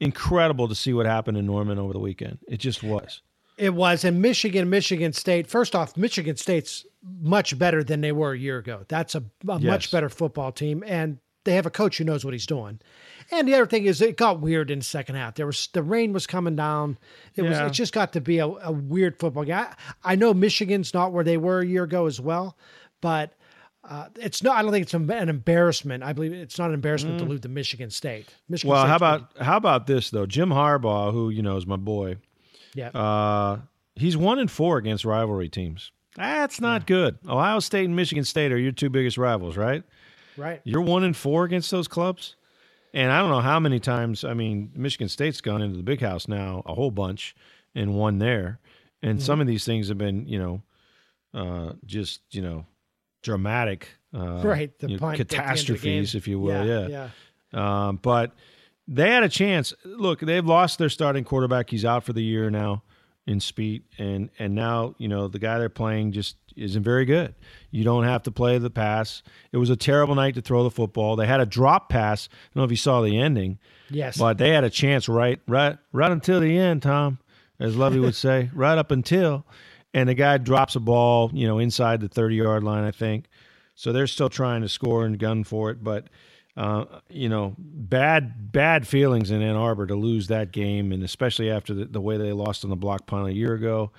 [0.00, 2.38] incredible to see what happened in Norman over the weekend.
[2.48, 3.22] It just was.
[3.56, 5.46] It was in Michigan, Michigan State.
[5.46, 6.84] First off, Michigan State's
[7.20, 8.84] much better than they were a year ago.
[8.88, 9.62] That's a, a Yes.
[9.62, 12.80] much better football team, and they have a coach who knows what he's doing.
[13.30, 15.34] And the other thing is, it got weird in the second half.
[15.34, 16.98] There was the rain was coming down.
[17.36, 19.56] It was it just got to be a, a weird football game.
[19.56, 22.56] I, I know Michigan's not where they were a year ago as well,
[23.00, 23.32] but
[23.88, 24.56] uh, it's not.
[24.56, 26.02] I don't think it's an embarrassment.
[26.02, 28.34] I believe it's not an embarrassment to lose to Michigan State.
[28.48, 28.74] Michigan Mm.
[28.74, 30.26] Well, how State's about how about this though?
[30.26, 32.16] Jim Harbaugh, who you know is my boy,
[32.74, 32.88] yeah?
[32.88, 33.58] uh,
[33.94, 35.92] he's one and four against rivalry teams.
[36.16, 37.18] That's not good.
[37.28, 39.82] Ohio State and Michigan State are your two biggest rivals, right?
[40.36, 40.60] Right.
[40.64, 42.36] You're one and four against those clubs,
[42.92, 44.24] and I don't know how many times.
[44.24, 47.34] I mean, Michigan State's gone into the big house now a whole bunch
[47.74, 48.58] and won there,
[49.02, 50.62] and some of these things have been, you know,
[51.34, 52.66] uh, just you know,
[53.22, 56.64] dramatic, uh, Right, the you know, at the catastrophes, if you will.
[56.64, 57.08] Yeah, yeah.
[57.52, 57.88] yeah.
[57.88, 58.32] Um, but
[58.86, 59.72] they had a chance.
[59.84, 61.70] Look, they've lost their starting quarterback.
[61.70, 62.82] He's out for the year now
[63.26, 67.34] in Speight, and and now you know the guy they're playing just isn't very good.
[67.74, 69.24] You don't have to play the pass.
[69.50, 71.16] It was a terrible night to throw the football.
[71.16, 72.28] They had a drop pass.
[72.30, 73.58] I don't know if you saw the ending,
[73.90, 74.16] Yes.
[74.16, 76.82] but they had a chance right right right until the end.
[76.82, 77.18] Tom,
[77.58, 79.44] as Lovey would say, right up until,
[79.92, 83.24] and the guy drops a ball, you know, inside the thirty yard line, I think.
[83.74, 86.06] So they're still trying to score and gun for it, but
[86.56, 91.50] uh, you know, bad bad feelings in Ann Arbor to lose that game, and especially
[91.50, 93.90] after the, the way they lost on the block punt a year ago.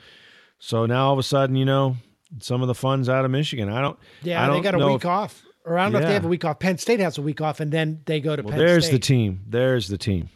[0.60, 1.98] So now all of a sudden, you know,
[2.40, 3.70] some of the funds out of Michigan.
[3.70, 3.98] I don't.
[4.24, 5.44] Yeah, I they don't got a week if- off.
[5.68, 6.60] Or I don't know if they have a week off.
[6.60, 8.92] Penn State has a week off, and then they go to Well, Penn there's State.
[8.94, 9.40] the team.
[9.48, 10.30] There's the team.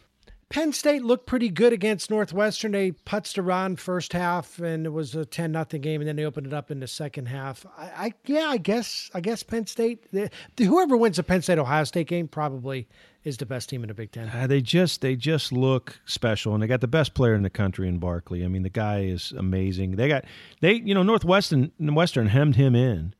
[0.48, 2.72] Penn State looked pretty good against Northwestern.
[2.72, 6.24] They putzed around first half, and it was a ten nothing game, and then they
[6.24, 7.64] opened it up in the second half.
[7.78, 10.10] I, I yeah, I guess I guess Penn State.
[10.10, 12.88] The, the- whoever wins the Penn State Ohio State game probably
[13.24, 14.28] is the best team in the Big Ten.
[14.28, 17.50] Uh, they just they just look special, and they got the best player in the
[17.50, 18.44] country in Barkley.
[18.44, 19.96] I mean, the guy is amazing.
[19.96, 20.24] They got
[20.60, 23.14] they you know Northwestern Western hemmed him in,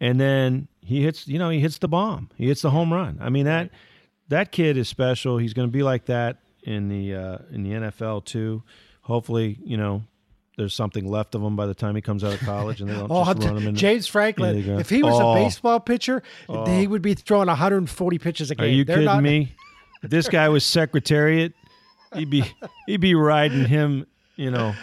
[0.00, 2.30] and then he hits you know he hits the bomb.
[2.36, 3.18] He hits the home run.
[3.20, 3.70] I mean that
[4.28, 5.38] that kid is special.
[5.38, 8.62] He's going to be like that in the uh, in the NFL too.
[9.02, 10.04] Hopefully, you know.
[10.58, 12.94] There's something left of him by the time he comes out of college, and they
[12.94, 13.74] don't Oh, just run him in.
[13.76, 14.58] James Franklin.
[14.58, 16.66] Yeah, go, if he was "Oh." a baseball pitcher, oh.
[16.66, 18.64] he would be throwing 140 pitches a game.
[18.64, 19.54] Are you They're kidding not- me?
[20.02, 21.52] If this guy was secretariat,
[22.12, 22.44] he'd be
[22.86, 24.74] he'd be riding him, you know,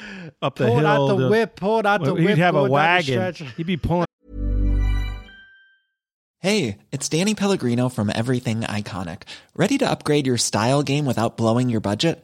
[0.41, 0.87] up the Pulling hill.
[0.87, 2.37] out the to- whip, pulling out the well, he'd whip.
[2.37, 3.33] have a going down wagon.
[3.57, 4.05] He'd be pulling.
[6.39, 9.23] Hey, it's Danny Pellegrino from Everything Iconic.
[9.55, 12.23] Ready to upgrade your style game without blowing your budget?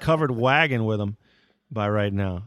[0.00, 1.16] Covered wagon with him
[1.70, 2.44] by right now.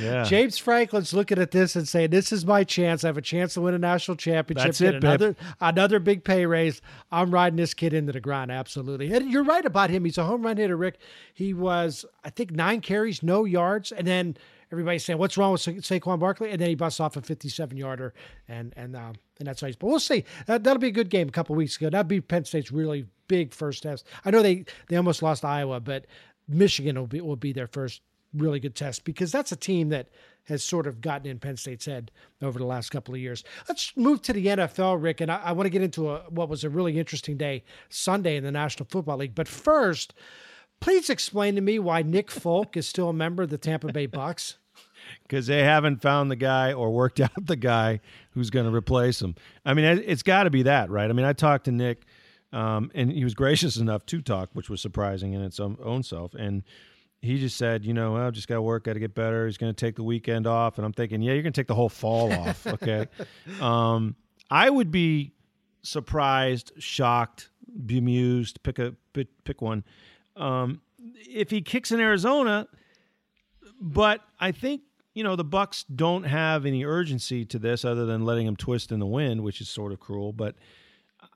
[0.00, 3.04] Yeah, James Franklin's looking at this and saying, "This is my chance.
[3.04, 4.64] I have a chance to win a national championship.
[4.64, 5.04] That's it, Pip.
[5.04, 6.80] another another big pay raise.
[7.10, 8.50] I'm riding this kid into the ground.
[8.50, 9.12] Absolutely.
[9.12, 10.04] And you're right about him.
[10.04, 10.98] He's a home run hitter, Rick.
[11.34, 14.36] He was, I think, nine carries, no yards, and then
[14.72, 17.76] everybody's saying, "What's wrong with Sa- Saquon Barkley?" And then he busts off a 57
[17.76, 18.14] yarder,
[18.48, 19.76] and and um, and that's nice.
[19.76, 20.24] But we'll see.
[20.46, 21.28] That, that'll be a good game.
[21.28, 24.06] A couple weeks ago, that'd be Penn State's really big first test.
[24.24, 26.06] I know they they almost lost Iowa, but
[26.48, 28.02] Michigan will be will be their first
[28.34, 30.08] really good test because that's a team that
[30.44, 32.10] has sort of gotten in Penn State's head
[32.42, 33.42] over the last couple of years.
[33.68, 36.48] Let's move to the NFL, Rick, and I, I want to get into a, what
[36.48, 39.34] was a really interesting day Sunday in the National Football League.
[39.34, 40.12] But first,
[40.80, 44.06] please explain to me why Nick Folk is still a member of the Tampa Bay
[44.06, 44.58] Bucks.
[45.22, 48.00] because they haven't found the guy or worked out the guy
[48.32, 49.34] who's going to replace him.
[49.64, 51.08] I mean, it- it's got to be that, right?
[51.08, 52.04] I mean, I talked to Nick,
[52.52, 56.02] um, and he was gracious enough to talk, which was surprising in its own, own
[56.02, 56.34] self.
[56.34, 56.62] And
[57.20, 59.46] he just said, you know, well, just got to work, got to get better.
[59.46, 61.66] He's going to take the weekend off, and I'm thinking, yeah, you're going to take
[61.66, 63.06] the whole fall off, okay?
[63.60, 64.16] Um,
[64.50, 65.32] I would be
[65.82, 67.50] surprised, shocked,
[67.84, 69.84] bemused, pick a pick, pick one.
[70.36, 70.80] Um,
[71.28, 72.68] if he kicks in Arizona,
[73.80, 74.82] but I think
[75.14, 78.92] you know the Bucks don't have any urgency to this other than letting him twist
[78.92, 80.32] in the wind, which is sort of cruel.
[80.32, 80.56] But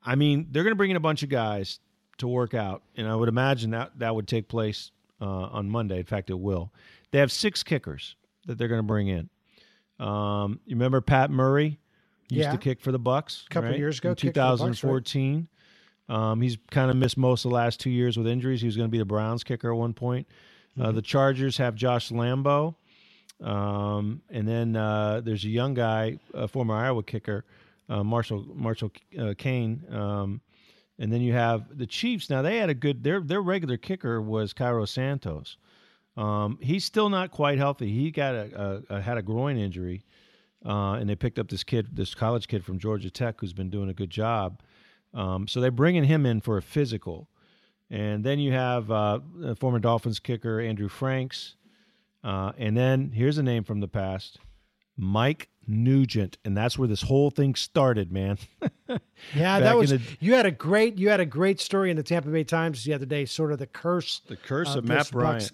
[0.04, 1.78] I mean, they're going to bring in a bunch of guys
[2.18, 5.98] to work out, and I would imagine that that would take place uh, on Monday.
[5.98, 6.72] In fact, it will.
[7.10, 9.28] They have six kickers that they're going to bring in.
[10.04, 11.78] Um, you remember Pat Murray
[12.30, 12.52] used Yeah.
[12.52, 13.78] to kick for the Bucks A couple right?
[13.78, 14.66] years ago, in kicked for the Bucks, right?
[14.72, 15.48] 2014.
[16.08, 18.60] Um, he's kind of missed most of the last two years with injuries.
[18.60, 20.26] He was going to be the Browns kicker at one point.
[20.72, 20.88] Mm-hmm.
[20.88, 22.74] Uh, the Chargers have Josh Lambo,
[23.42, 27.44] um, and then uh, there's a young guy, a former Iowa kicker,
[27.90, 29.92] uh, Marshall Marshall uh, Koehn.
[29.92, 30.40] Um,
[30.98, 32.30] and then you have the Chiefs.
[32.30, 33.02] Now they had a good.
[33.02, 35.56] Their their regular kicker was Cairo Santos.
[36.16, 37.90] Um, he's still not quite healthy.
[37.90, 40.04] He got a, a, a had a groin injury,
[40.64, 43.70] uh, and they picked up this kid, this college kid from Georgia Tech, who's been
[43.70, 44.60] doing a good job.
[45.14, 47.28] Um, so they're bringing him in for a physical,
[47.88, 49.20] and then you have uh,
[49.58, 51.56] former Dolphins kicker Andrew Franks,
[52.22, 54.38] uh, and then here's a name from the past,
[54.96, 58.38] Mike Nugent, and that's where this whole thing started, man.
[59.36, 62.02] Yeah, that was the- you had a great you had a great story in the
[62.02, 65.10] Tampa Bay Times the other day, sort of the curse The curse of this Matt
[65.12, 65.52] Bucks-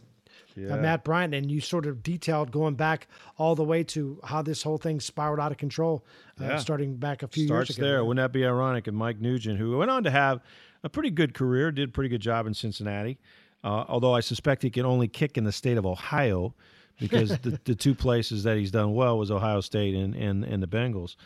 [0.56, 0.72] Bryant.
[0.72, 4.40] uh, Matt Bryant, and you sort of detailed going back all the way to how
[4.42, 6.04] this whole thing spiraled out of control,
[6.40, 6.56] uh, Yeah.
[6.58, 7.86] starting back a few starts years ago.
[7.86, 8.04] there.
[8.04, 8.86] Wouldn't that be ironic?
[8.86, 10.40] And Mike Nugent, who went on to have
[10.84, 13.18] a pretty good career, did a pretty good job in Cincinnati.
[13.64, 16.54] Uh, although I suspect he can only kick in the state of Ohio
[17.00, 20.62] because the, the two places that he's done well was Ohio State and, and, and
[20.62, 21.16] the Bengals.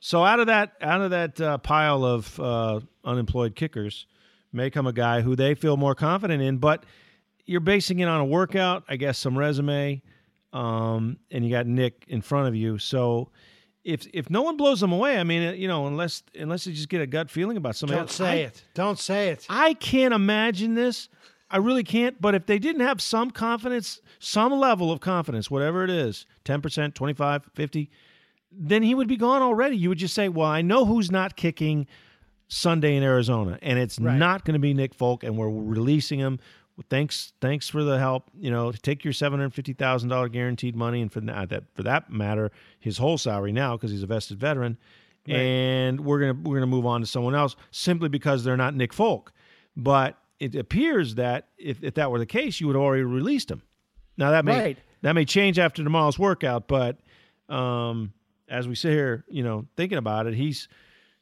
[0.00, 4.06] So out of that out of that uh, pile of uh, unemployed kickers
[4.52, 6.84] may come a guy who they feel more confident in, but
[7.44, 10.02] you're basing it on a workout, I guess, some resume,
[10.52, 12.78] um, and you got Nick in front of you.
[12.78, 13.28] So
[13.84, 16.88] if if no one blows them away, I mean, you know, unless unless you just
[16.88, 18.64] get a gut feeling about somebody Don't else, say I- it.
[18.74, 19.46] Don't say it.
[19.50, 21.08] I can't imagine this.
[21.50, 22.20] I really can't.
[22.20, 26.94] But if they didn't have some confidence, some level of confidence, whatever it is 10%,
[26.94, 27.90] 25, 50,
[28.52, 29.76] then he would be gone already.
[29.76, 31.86] You would just say, well, I know who's not kicking
[32.48, 34.16] Sunday in Arizona, and it's Right.
[34.18, 36.38] not going to be Nick Folk, and we're releasing him.
[36.88, 38.30] Thanks, thanks for the help.
[38.38, 41.64] You know, take your seven hundred fifty thousand dollar guaranteed money, and for that, that
[41.74, 44.78] for that matter, his whole salary now because he's a vested veteran.
[45.26, 48.92] And we're gonna we're gonna move on to someone else simply because they're not Nick
[48.94, 49.32] Folk.
[49.76, 53.50] But it appears that if, if that were the case, you would have already released
[53.50, 53.62] him.
[54.16, 54.78] Now that may Right.
[55.02, 56.98] that may change after tomorrow's workout, but
[57.48, 58.12] um,
[58.48, 60.68] as we sit here, you know, thinking about it, he's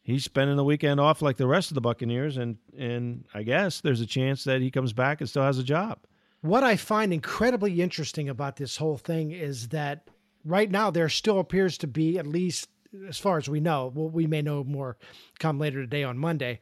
[0.03, 3.81] he's spending the weekend off like the rest of the Buccaneers, and and I guess
[3.81, 5.99] there's a chance that he comes back and still has a job.
[6.41, 10.09] What I find incredibly interesting about this whole thing is that
[10.45, 12.69] right now there still appears to be, at least
[13.09, 14.97] as far as we know, well, we may know more
[15.41, 16.61] come later today on Monday,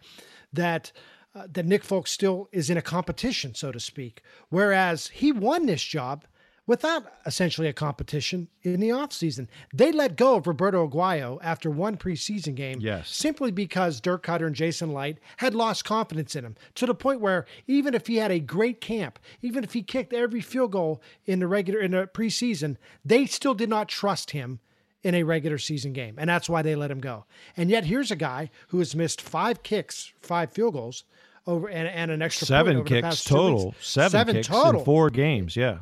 [0.52, 0.92] that
[1.36, 4.22] uh, that Nick Folk still is in a competition, so to speak.
[4.48, 6.24] Whereas he won this job
[6.66, 9.46] without essentially a competition in the offseason.
[9.72, 13.08] They let go of Roberto Aguayo after one preseason game Yes.
[13.08, 17.20] simply because Dirk Koetter and Jason Licht had lost confidence in him to the point
[17.20, 21.00] where even if he had a great camp, even if he kicked every field goal
[21.24, 24.58] in the regular in the preseason, they still did not trust him
[25.04, 27.26] in a regular season game, and that's why they let him go.
[27.56, 31.04] And yet here's a guy who has missed five kicks, five field goals
[31.46, 33.66] over and, and an extra Seven kicks total.
[33.66, 33.88] weeks.
[33.88, 35.56] Seven, kicks total in four games.
[35.56, 35.78] Yeah.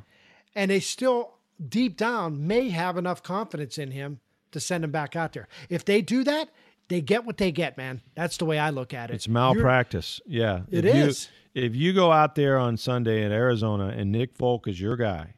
[0.55, 1.35] and they still
[1.69, 4.21] deep down may have enough confidence in him
[4.53, 5.49] to send him back out there.
[5.69, 6.49] If they do that,
[6.89, 8.03] they get what they get, man.
[8.15, 9.15] That's the way I look at it.
[9.15, 10.21] It's malpractice.
[10.27, 10.61] yeah.
[10.71, 11.29] It if is.
[11.55, 14.97] You, if you go out there on Sunday in Arizona and Nick Folk is your
[14.97, 15.35] guy,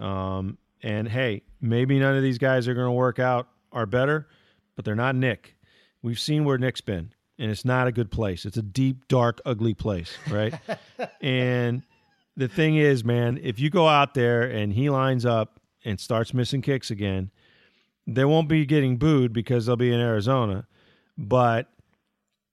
[0.00, 4.28] um, and hey, maybe none of these guys are going to work out are better,
[4.74, 5.56] but they're not Nick.
[6.02, 8.44] We've seen where Nick's been, and it's not a good place.
[8.44, 10.54] It's a deep, dark, ugly place, right?
[11.20, 11.82] and
[12.36, 16.32] the thing is, man, if you go out there and he lines up and starts
[16.34, 17.30] missing kicks again,
[18.06, 20.66] they won't be getting booed because they'll be in Arizona,
[21.18, 21.68] but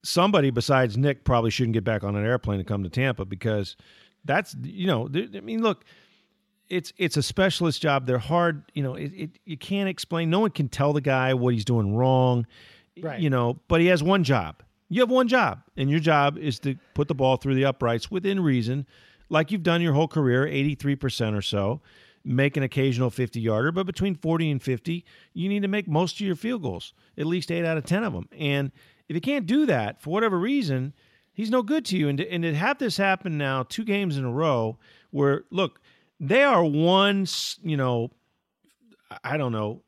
[0.04, 3.78] somebody besides Nick probably shouldn't get back on an airplane to come to Tampa because
[4.26, 5.86] that's you know I mean look
[6.70, 10.42] it's it's a specialist job they're hard you know it, it you can't explain no
[10.42, 12.46] one can tell the guy what he's doing wrong
[13.02, 13.20] Right.
[13.20, 14.62] you know but he has one job
[14.94, 18.12] you have one job and your job is to put the ball through the uprights
[18.12, 18.86] within reason
[19.30, 21.82] like you've done your whole career 83% or so
[22.26, 26.16] make an occasional 50 yarder but between 40 and 50 you need to make most
[26.16, 28.72] of your field goals at least 8 out of 10 of them and
[29.10, 30.94] if you can't do that for whatever reason
[31.34, 32.08] he's no good to you.
[32.08, 34.78] And to, and to have this happen now two games in a row
[35.12, 35.82] where look
[36.20, 37.28] they are one
[37.62, 38.12] you know
[39.24, 39.82] i don't know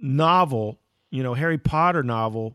[0.00, 0.78] novel
[1.10, 2.54] you know harry potter novel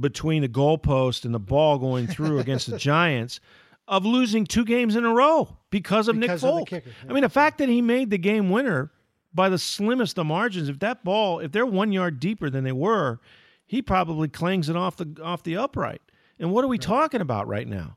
[0.00, 3.40] between the goalpost and the ball going through against the giants
[3.88, 6.68] of losing two games in a row because of Because Nick of Folk.
[6.68, 8.90] kicker, I mean, the fact that he made the game winner
[9.32, 12.72] by the slimmest of margins, if that ball, if they're one yard deeper than they
[12.72, 13.20] were,
[13.66, 16.00] he probably clangs it off the off the upright.
[16.38, 17.96] And what are we talking about right now?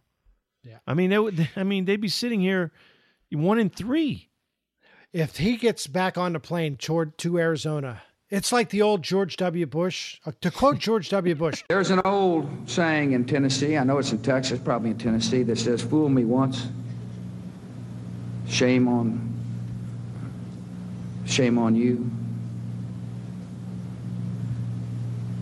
[0.63, 0.77] Yeah.
[0.85, 1.49] I mean, they would.
[1.55, 2.71] I mean, they'd be sitting here
[3.31, 4.29] one in three.
[5.11, 9.37] If he gets back on the plane toward to Arizona, it's like the old George
[9.37, 9.65] W.
[9.65, 10.19] Bush.
[10.25, 11.35] Uh, to quote George W.
[11.35, 15.43] Bush, There's an old saying in Tennessee, I know it's in Texas, probably in Tennessee,
[15.43, 16.67] that says, fool me once,
[18.47, 19.33] shame on,
[21.25, 22.09] shame on you.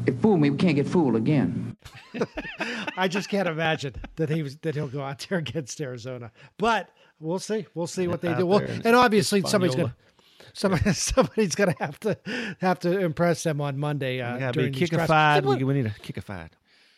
[0.05, 1.75] If fool me, we can't get fooled again.
[2.97, 6.31] I just can't imagine that he was that he'll go out there against Arizona.
[6.57, 7.67] But we'll see.
[7.75, 8.45] We'll see what they Out do.
[8.45, 9.93] Well, and obviously somebody's gonna
[10.57, 12.17] somebody somebody's gonna have to
[12.59, 14.21] have to impress them on Monday.
[14.21, 15.43] Uh, We gotta be these dress- kickified.
[15.45, 16.49] We, we need a kickified.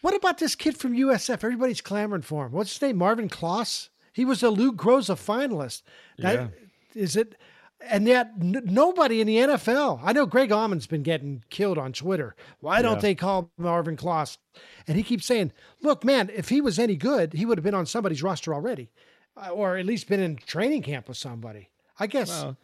[0.02, 1.44] what about this kid from USF?
[1.44, 2.52] Everybody's clamoring for him.
[2.54, 2.98] What's his name?
[2.98, 3.90] Marvin Kloss.
[4.14, 5.84] He was a Lou Groza finalist.
[6.18, 6.52] That
[6.96, 7.36] is it.
[7.82, 10.02] And yet, n- nobody in the NFL.
[10.04, 12.36] I know Greg Auman's been getting killed on Twitter.
[12.60, 13.02] Why don't Yeah.
[13.02, 14.38] they call Marvin Kloss?
[14.86, 17.74] And he keeps saying, "Look, man, if he was any good, he would have been
[17.76, 18.90] on somebody's roster already,
[19.38, 21.70] uh, or at least been in training camp with somebody."
[22.02, 22.30] I guess.
[22.30, 22.58] Well,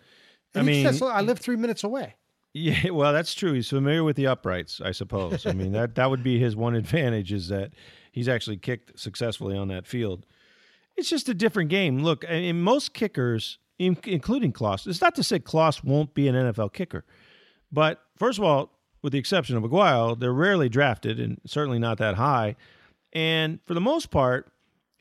[0.55, 2.15] I he says, mean- I live three minutes away.
[2.53, 3.53] Yeah, well, that's true.
[3.53, 5.45] He's familiar with the uprights, I suppose.
[5.45, 7.71] I mean, that that would be his one advantage is that
[8.11, 10.25] he's actually kicked successfully on that field.
[10.95, 12.01] It's just a different game.
[12.01, 16.71] Look, in most kickers, including Kloss, it's not to say Kloss won't be an NFL
[16.71, 17.03] kicker,
[17.71, 21.97] but first of all, with the exception of Aguayo, they're rarely drafted and certainly not
[21.97, 22.55] that high.
[23.11, 24.51] And for the most part,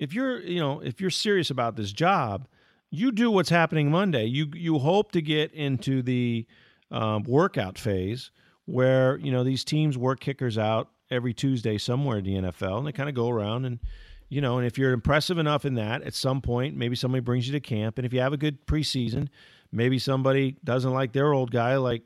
[0.00, 2.48] if you're you know if you're serious about this job,
[2.94, 4.24] you do what's happening Monday.
[4.24, 6.46] You you hope to get into the
[6.90, 8.30] um, workout phase
[8.66, 12.86] where you know these teams work kickers out every Tuesday somewhere in the NFL, and
[12.86, 13.80] they kind of go around and
[14.28, 17.46] you know, and if you're impressive enough in that, at some point maybe somebody brings
[17.46, 19.28] you to camp, and if you have a good preseason,
[19.70, 22.02] maybe somebody doesn't like their old guy, like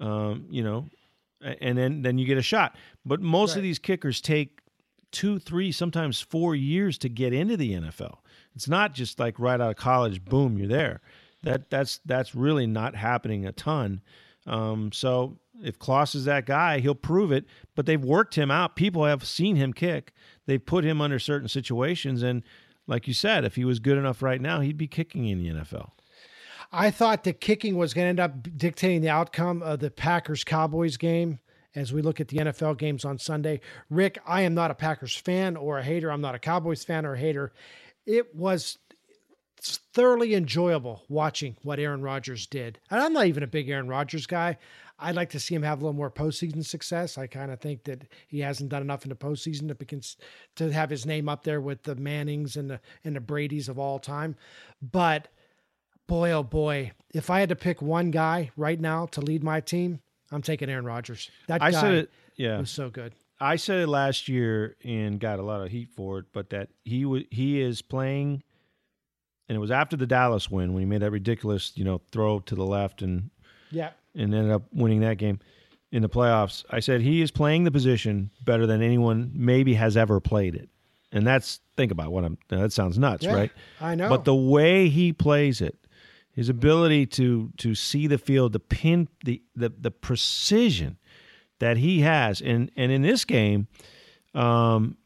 [0.00, 0.86] um, you know,
[1.40, 2.76] and then then you get a shot.
[3.04, 4.60] But most of these kickers take
[5.10, 8.18] two, three, sometimes four years to get into the NFL.
[8.54, 11.00] It's not just like right out of college, boom, you're there.
[11.42, 14.02] That that's that's really not happening a ton.
[14.46, 17.44] Um, so if Kloss is that guy, he'll prove it.
[17.74, 18.76] But they've worked him out.
[18.76, 20.12] People have seen him kick.
[20.46, 22.42] They've put him under certain situations, and
[22.86, 25.60] like you said, if he was good enough right now, he'd be kicking in the
[25.60, 25.90] NFL.
[26.72, 30.44] I thought the kicking was going to end up dictating the outcome of the Packers
[30.44, 31.38] Cowboys game
[31.74, 33.60] as we look at the NFL games on Sunday.
[33.90, 36.10] Rick, I am not a Packers fan or a hater.
[36.10, 37.52] I'm not a Cowboys fan or a hater.
[38.06, 38.78] It was
[39.60, 42.78] thoroughly enjoyable watching what Aaron Rodgers did.
[42.90, 44.58] And I'm not even a big Aaron Rodgers guy.
[45.00, 47.18] I'd like to see him have a little more postseason success.
[47.18, 50.16] I kind of think that he hasn't done enough in the postseason to
[50.56, 53.78] to have his name up there with the Mannings and the and the Brady's of
[53.78, 54.34] all time.
[54.82, 55.28] But
[56.08, 59.60] boy, oh boy, if I had to pick one guy right now to lead my
[59.60, 60.00] team,
[60.30, 61.30] I'm taking Aaron Rodgers.
[61.46, 62.10] That I guy said it.
[62.36, 63.14] Yeah, was so good.
[63.40, 66.68] I said it last year and got a lot of heat for it, but that
[66.84, 68.42] he was he is playing,
[69.48, 72.40] and it was after the Dallas win when he made that ridiculous you know throw
[72.40, 73.30] to the left and
[73.70, 73.90] Yeah.
[74.14, 75.38] and ended up winning that game
[75.92, 76.64] in the playoffs.
[76.70, 80.68] I said he is playing the position better than anyone maybe has ever played it,
[81.12, 82.38] and that's think about what I'm.
[82.48, 83.52] That sounds nuts, Yeah, right?
[83.80, 84.08] I know.
[84.08, 85.78] but the way he plays it,
[86.38, 90.96] his ability to to see the field, the pin, the the the precision
[91.58, 93.66] that he has, and and in this game,
[94.34, 94.96] um,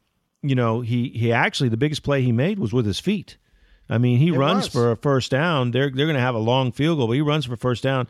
[0.41, 3.37] you know, he he actually the biggest play he made was with his feet.
[3.89, 4.73] I mean, he It runs was.
[4.73, 5.71] for a first down.
[5.71, 8.07] They're they're going to have a long field goal, but he runs for first down,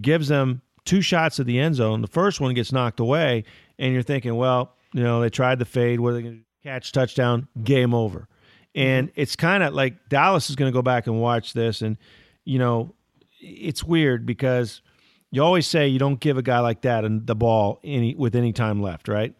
[0.00, 2.00] gives them two shots at the end zone.
[2.00, 3.44] The first one gets knocked away,
[3.78, 6.00] and you're thinking, well, you know, they tried the fade.
[6.00, 6.90] What are they going to catch?
[6.92, 8.28] Touchdown, game over.
[8.74, 9.20] And Mm-hmm.
[9.20, 11.98] it's kind of like Dallas is going to go back and watch this, and
[12.44, 12.94] you know,
[13.40, 14.82] it's weird because
[15.30, 18.34] you always say you don't give a guy like that and the ball any with
[18.36, 19.34] any time left, right?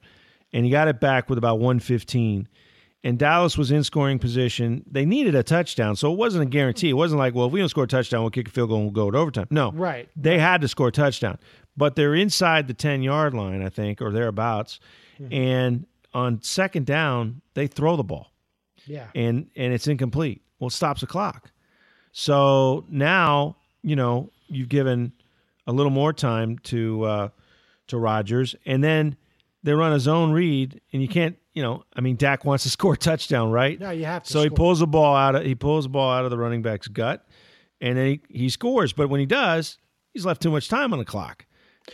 [0.53, 2.49] And he got it back with about 115.
[3.05, 4.85] And Dallas was in scoring position.
[4.88, 6.91] They needed a touchdown, so it wasn't a guarantee.
[6.91, 8.79] It wasn't like, well, if we don't score a touchdown, we'll kick a field goal
[8.79, 9.49] and we'll go to overtime.
[9.51, 10.09] No, Right.
[10.16, 11.39] They had to score a touchdown,
[11.76, 14.79] but they're inside the 10 yard line, I think, or thereabouts.
[15.20, 15.33] Mm-hmm.
[15.33, 18.31] And on second down, they throw the ball
[18.87, 19.09] Yeah.
[19.14, 20.43] and and it's incomplete.
[20.61, 21.51] Well, it stops the clock.
[22.13, 25.13] So now you know you've given
[25.67, 27.29] a little more time to uh,
[27.89, 29.17] to Rodgers, and then
[29.63, 31.37] they run a zone read, and you can't.
[31.55, 33.79] You know, I mean, Dak wants to score a touchdown, right?
[33.79, 36.11] No, you have to So he pulls the ball out of he pulls the ball
[36.11, 37.27] out of the running back's gut,
[37.81, 38.93] and then he, he scores.
[38.93, 39.79] But when he does,
[40.15, 41.45] he's left too much time on the clock,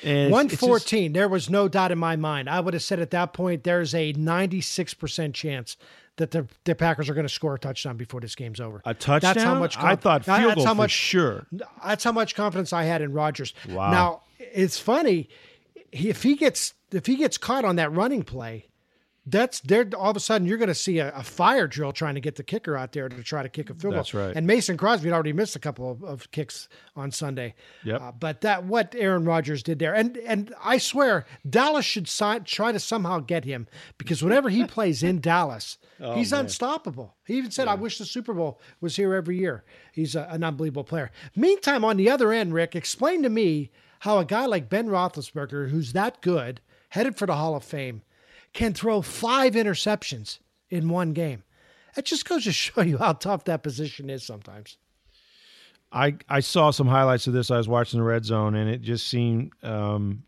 [0.05, 2.49] And One it's- it's just- There was no doubt in my mind.
[2.49, 5.77] I would have said at that point there's a ninety six percent chance
[6.19, 8.81] that the, the Packers are going to score a touchdown before this game's over.
[8.85, 9.35] a touchdown.
[9.35, 9.77] That's how much.
[9.79, 10.91] I thought field that's goal how for much.
[10.91, 11.47] sure.
[11.85, 13.55] That's how much confidence I had in Rodgers.
[13.69, 13.91] Wow.
[13.91, 15.29] Now it's funny
[15.91, 18.68] he- if he gets if he gets caught on that running play.
[19.31, 19.87] That's there.
[19.97, 22.37] All of a sudden, you're going to see a, a fire drill trying to get
[22.37, 24.27] the kicker out there to try to kick a field That's goal.
[24.27, 24.37] right.
[24.37, 27.55] And Mason Crosby had already missed a couple of, of kicks on Sunday.
[27.85, 28.01] Yep.
[28.01, 32.45] Uh, but that what Aaron Rodgers did there, and and I swear Dallas should sign,
[32.45, 33.67] try to somehow get him
[33.99, 37.17] because whenever he plays in Dallas, Oh, he's unstoppable.
[37.27, 40.45] He even said, "I wish the Super Bowl was here every year." He's a, an
[40.45, 41.11] unbelievable player.
[41.35, 43.71] Meantime, on the other end, Rick, explain to me
[44.01, 46.61] how a guy like Ben Roethlisberger, who's that good,
[46.91, 48.03] headed for the Hall of Fame,
[48.53, 50.39] can throw five interceptions
[50.71, 51.43] in one game.
[51.95, 54.77] That just goes to show you how tough that position is sometimes.
[55.91, 57.51] I I saw some highlights of this.
[57.51, 59.53] I was watching the red zone, and it just seemed.
[59.63, 60.25] Um,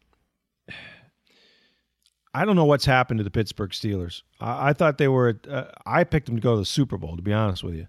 [2.33, 4.23] I don't know what's happened to the Pittsburgh Steelers.
[4.41, 5.39] I, I thought they were.
[5.49, 7.89] Uh, I picked them to go to the Super Bowl, to be honest with you.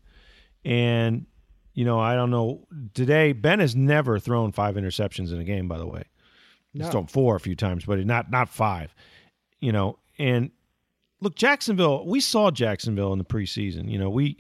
[0.66, 1.26] And
[1.74, 2.68] you know, I don't know.
[2.94, 5.68] Today, Ben has never thrown five interceptions in a game.
[5.68, 6.04] By the way,
[6.74, 8.94] he's thrown four a few times, but not not five.
[9.62, 10.52] You know, and
[11.20, 12.06] look, Jacksonville.
[12.06, 13.90] We saw Jacksonville in the preseason.
[13.90, 14.38] You know, we.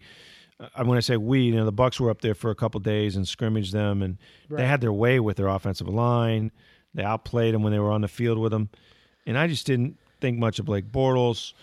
[0.76, 2.80] I when I say we, you know, the Bucks were up there for a couple
[2.80, 4.20] days and scrimmaged them, and
[4.50, 6.52] they had their way with their offensive line.
[6.94, 8.70] They outplayed them when they were on the field with them,
[9.26, 11.54] and I just didn't think much of Blake Bortles.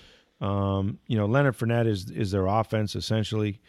[0.40, 3.60] Um, you know, Leonard Fournette is is their offense essentially,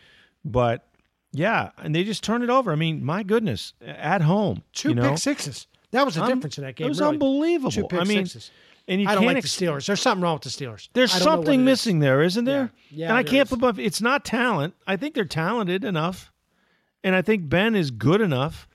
[0.43, 0.87] but
[1.31, 2.71] yeah, and they just turned it over.
[2.71, 5.67] I mean, my goodness, at home, Two you know, pick sixes.
[5.91, 6.85] That was the Un- difference in that game.
[6.85, 7.13] It was really.
[7.13, 7.71] unbelievable.
[7.71, 8.51] Two pick I mean, sixes.
[8.89, 9.85] And you I don't can't like ex- the Steelers.
[9.85, 10.89] There's something wrong with the Steelers.
[10.93, 11.65] There's I don't know what something it is.
[11.65, 12.71] missing there, isn't there?
[12.89, 12.97] Yeah.
[13.05, 13.49] Yeah, and I can't is.
[13.49, 13.79] put above.
[13.79, 14.73] It's not talent.
[14.87, 16.31] I think they're talented enough,
[17.03, 18.67] and I think Ben is good enough.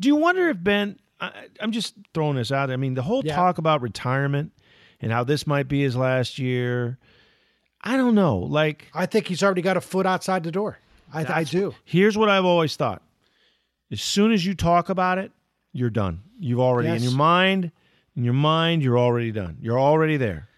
[0.00, 0.98] Do you wonder if Ben?
[1.20, 2.70] I, I'm just throwing this out.
[2.70, 3.36] I mean, the whole Yeah.
[3.36, 4.52] talk about retirement
[5.02, 6.98] and how this might be his last year.
[7.82, 8.38] I don't know.
[8.38, 10.78] Like, I think he's already got a foot outside the door.
[11.12, 11.74] I, I do.
[11.84, 13.02] here's what I've always thought:
[13.90, 15.32] as soon as you talk about it,
[15.72, 16.22] you're done.
[16.38, 17.72] You've already in your mind.
[18.16, 19.58] In your mind, you're already done.
[19.60, 20.48] You're already there.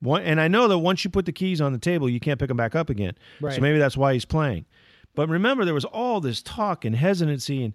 [0.00, 2.38] One, and I know that once you put the keys on the table, you can't
[2.38, 3.14] pick them back up again.
[3.40, 3.54] Right.
[3.54, 4.66] So maybe that's why he's playing.
[5.14, 7.74] But remember, there was all this talk and hesitancy, and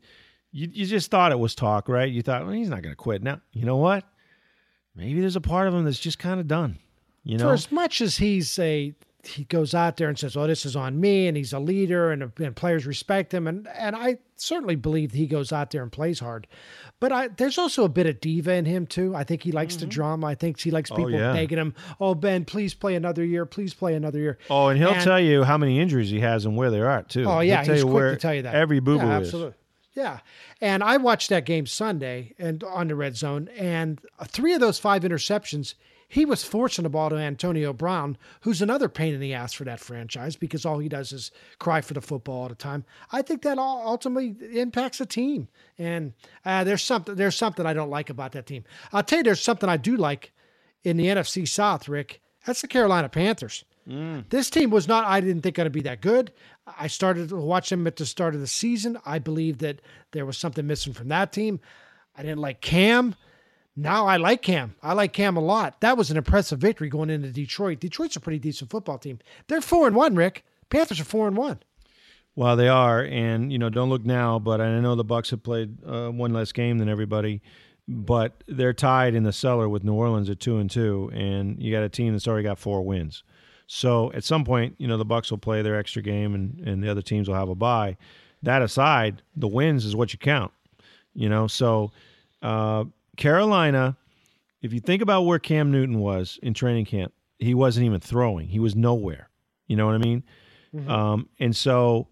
[0.52, 2.12] you, you just thought it was talk, right?
[2.12, 3.24] You thought, well, he's not going to quit.
[3.24, 4.04] Now, you know what?
[4.96, 6.78] Maybe there's a part of him that's just kind of done.
[7.24, 8.94] You know, For as much as he's a,
[9.24, 12.12] he goes out there and says, "Oh, this is on me," and he's a leader,
[12.12, 15.92] and, and players respect him, and and I certainly believe he goes out there and
[15.92, 16.48] plays hard.
[17.00, 19.16] But I, there's also a bit of diva in him too.
[19.16, 19.90] I think he likes the mm-hmm.
[19.90, 20.28] drama.
[20.28, 21.34] I think he likes oh, people yeah.
[21.34, 23.46] begging him, "Oh, Ben, please play another year.
[23.46, 26.46] Please play another year." Oh, and he'll And- tell you how many injuries he has
[26.46, 27.26] and where they're too.
[27.26, 28.56] Oh yeah, he'll he's quick to tell you that.
[28.56, 29.28] every boo boo yeah, is.
[29.28, 29.54] absolutely.
[29.94, 30.20] Yeah,
[30.62, 34.80] and I watched that game Sunday and on the red zone, and three of those
[34.80, 35.74] five interceptions,
[36.12, 39.64] he was forcing the ball to Antonio Brown, who's another pain in the ass for
[39.64, 42.84] that franchise because all he does is cry for the football all the time.
[43.14, 45.48] I think that all ultimately impacts the team,
[45.78, 46.12] and
[46.44, 48.66] uh, there's something there's something I don't like about that team.
[48.92, 50.34] I'll tell you, there's something I do like
[50.84, 52.22] in the NFC South, Rick.
[52.46, 53.64] That's the Carolina Panthers.
[54.30, 56.32] This team was not, I didn't think, going to be that good.
[56.78, 58.98] I started to watch them at the start of the season.
[59.06, 59.82] I believe that
[60.12, 61.60] there was something missing from that team.
[62.16, 63.16] I didn't like Cam.
[63.76, 64.76] Now I like Cam.
[64.84, 65.80] I like Cam a lot.
[65.82, 67.80] That was an impressive victory going into Detroit.
[67.80, 69.20] Detroit's a pretty decent football team.
[69.48, 70.44] They're four and one, Rick.
[70.70, 71.60] Panthers are four and one.
[72.36, 75.44] Well, they are, and you know, don't look now, but I know the Bucks have
[75.44, 77.42] played uh, one less game than everybody,
[77.88, 81.74] but they're tied in the cellar with New Orleans at two and two, and you
[81.74, 83.24] got a team that's already got four wins.
[83.68, 86.82] So at some point, you know, the Bucks will play their extra game, and and
[86.84, 87.98] the other teams will have a bye.
[88.44, 90.54] That aside, the wins is what you count.
[91.14, 91.92] You know, so
[92.42, 92.86] uh,
[93.22, 93.98] Carolina,
[94.64, 98.48] if you think about where Cam Newton was in training camp, he wasn't even throwing;
[98.48, 99.30] he was nowhere.
[99.68, 100.24] You know what I mean?
[100.88, 102.08] Um, and so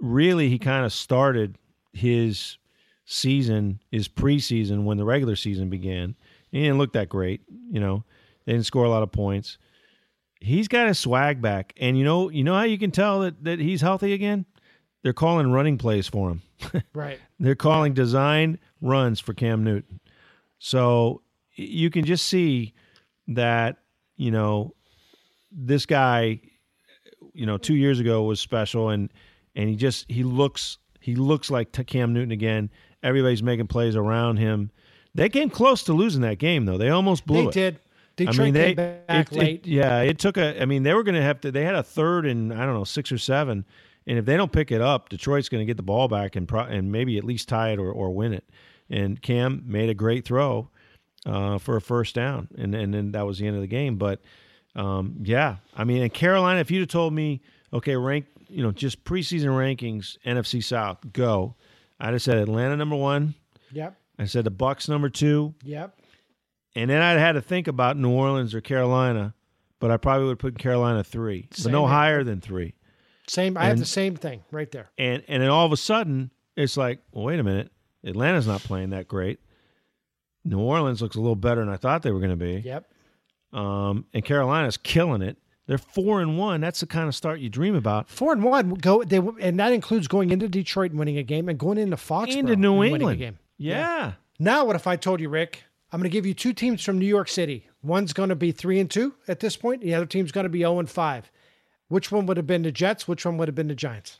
[0.00, 1.58] really he kind of started
[1.92, 2.58] his
[3.06, 6.14] season, his preseason when the regular season began.
[6.52, 8.04] He didn't look that great, you know.
[8.44, 9.58] They didn't score a lot of points.
[10.40, 13.42] He's got his swag back, and you know, you know how you can tell that
[13.42, 14.46] that he's healthy again.
[15.02, 16.42] They're calling running plays for him.
[16.92, 17.18] Right.
[17.40, 19.98] They're calling design runs for Cam Newton.
[20.60, 21.22] So
[21.56, 22.74] you can just see
[23.28, 23.78] that,
[24.16, 24.74] you know,
[25.50, 26.40] this guy,
[27.32, 29.10] you know, two years ago was special and
[29.56, 32.70] and he just he looks he looks like Cam Newton again.
[33.02, 34.70] Everybody's making plays around him.
[35.14, 36.78] They came close to losing that game though.
[36.78, 37.54] They almost blew it.
[37.54, 37.72] They it.
[37.72, 37.80] did.
[38.16, 39.66] Detroit I mean, they came back it- it- late.
[39.66, 40.60] yeah, it took a.
[40.60, 41.50] I mean, they were going to have to.
[41.50, 43.64] They had a third and I don't know six or seven,
[44.06, 46.46] and if they don't pick it up, Detroit's going to get the ball back and
[46.46, 48.44] pro, and maybe at least tie it or, or win it.
[48.90, 50.68] And Cam made a great throw,
[51.24, 53.96] uh, for a first down, and and then that was the end of the game.
[53.96, 54.20] But
[54.74, 57.40] um, yeah, I mean, in Carolina, if you'd have told me,
[57.72, 61.54] okay, rank, you know, just preseason rankings, NFC South, go,
[62.00, 63.34] I'd have said Atlanta number one.
[63.72, 63.96] Yep.
[64.18, 65.96] I said the Bucks number two, Yep.
[66.74, 69.34] and then I'd had to think about New Orleans or Carolina,
[69.78, 71.88] but I probably would put Carolina three, but no here.
[71.94, 72.74] higher than three.
[73.28, 73.56] Same.
[73.56, 74.90] I have the same thing right there.
[74.98, 77.70] And and then all of a sudden, it's like, well, wait a minute,
[78.04, 79.40] Atlanta's not playing that great.
[80.44, 82.62] New Orleans looks a little better than I thought they were going to be.
[82.64, 82.90] Yep.
[83.52, 85.36] Um, and Carolina's killing it.
[85.66, 86.60] They're four and one.
[86.60, 88.08] That's the kind of start you dream about.
[88.08, 89.04] Four and one go.
[89.04, 92.36] They and that includes going into Detroit and winning a game, and going into Foxborough
[92.38, 93.14] Into New and winning England.
[93.20, 93.38] a game.
[93.56, 94.12] Yeah.
[94.40, 95.62] Now, what if I told you, Rick?
[95.92, 97.68] I'm going to give you two teams from New York City.
[97.82, 99.82] One's going to be three and two at this point.
[99.82, 101.30] The other team's going to be zero and five.
[101.88, 103.06] Which one would have been the Jets?
[103.06, 104.18] Which one would have been the Giants?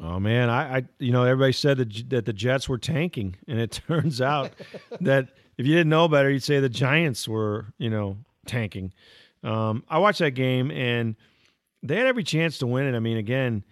[0.00, 3.60] Oh man, I, I you know everybody said that, that the Jets were tanking, and
[3.60, 4.52] it turns out
[5.00, 5.28] that
[5.58, 8.92] if you didn't know better, you'd say the Giants were you know tanking.
[9.44, 11.16] Um, I watched that game, and
[11.82, 12.96] they had every chance to win it.
[12.96, 13.64] I mean, again,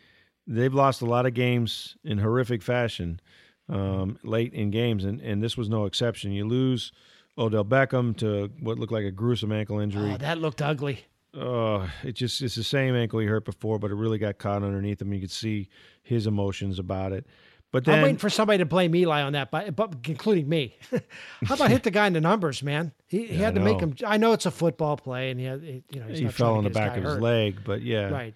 [0.47, 3.21] they've lost a lot of games in horrific fashion
[3.68, 6.33] um, late in games, and and this was no exception.
[6.33, 6.93] You lose
[7.39, 10.12] Odell Beckham to what looked like a gruesome ankle injury.
[10.12, 11.05] Oh, that looked ugly.
[11.37, 14.62] Uh, it just it's the same ankle he hurt before, but it really got caught
[14.62, 15.12] underneath him.
[15.12, 15.68] You could see
[16.03, 17.26] his emotions about it.
[17.72, 20.76] But then I'm waiting for somebody to blame Eli on that, but, but including me.
[21.45, 22.91] How about hit the guy in the numbers, man?
[23.07, 23.95] He, he Yeah, had to make him.
[24.05, 26.64] I know it's a football play, and he had, you know he's he fell on
[26.64, 27.22] the back of his hurt.
[27.22, 28.09] leg, but yeah.
[28.11, 28.35] Right.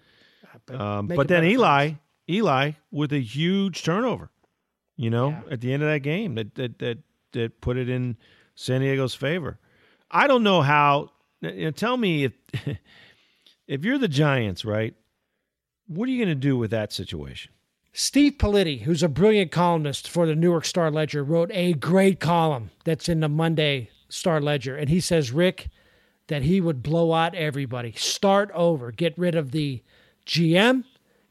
[0.65, 1.91] But, Um, but then Eli.
[2.29, 4.31] Eli with a huge turnover,
[4.95, 5.41] you know, Yeah.
[5.51, 6.97] at the end of that game that that that
[7.33, 8.15] that put it in
[8.55, 9.59] San Diego's favor.
[10.09, 11.11] I don't know how.
[11.53, 12.33] You know, tell me if
[13.67, 14.95] if you're the Giants, right?
[15.87, 17.51] What are you going to do with that situation?
[17.93, 22.71] Steve Politi, who's a brilliant columnist for the Newark Star Ledger, wrote a great column
[22.83, 24.75] that's in the Monday Star Ledger.
[24.75, 25.69] And he says, Rick,
[26.27, 29.81] that he would blow out everybody, start over, get rid of the
[30.25, 30.83] GM,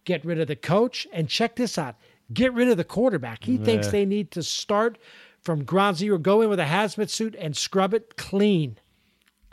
[0.04, 1.96] get rid of the coach, and check this out
[2.32, 3.44] get rid of the quarterback.
[3.44, 4.98] He thinks they need to start
[5.40, 8.78] from ground zero, go in with a hazmat suit and scrub it clean.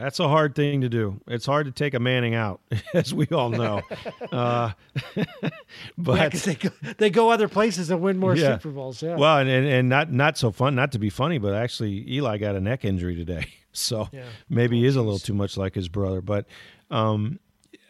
[0.02, 1.22] That's a hard thing to do.
[1.28, 2.60] It's hard to take a Manning out,
[2.93, 3.82] as we all know.
[4.32, 4.72] uh,
[5.97, 8.56] but Yeah, they, go, they go other places and win more Yeah.
[8.58, 9.02] Super Bowls.
[9.04, 9.16] Yeah.
[9.16, 12.38] Well, and, and and not not so fun, not to be funny, but actually Eli
[12.38, 14.24] got a neck injury today, so Yeah.
[14.49, 16.22] maybe he is a little too much like his brother.
[16.22, 16.45] But
[16.89, 17.39] um,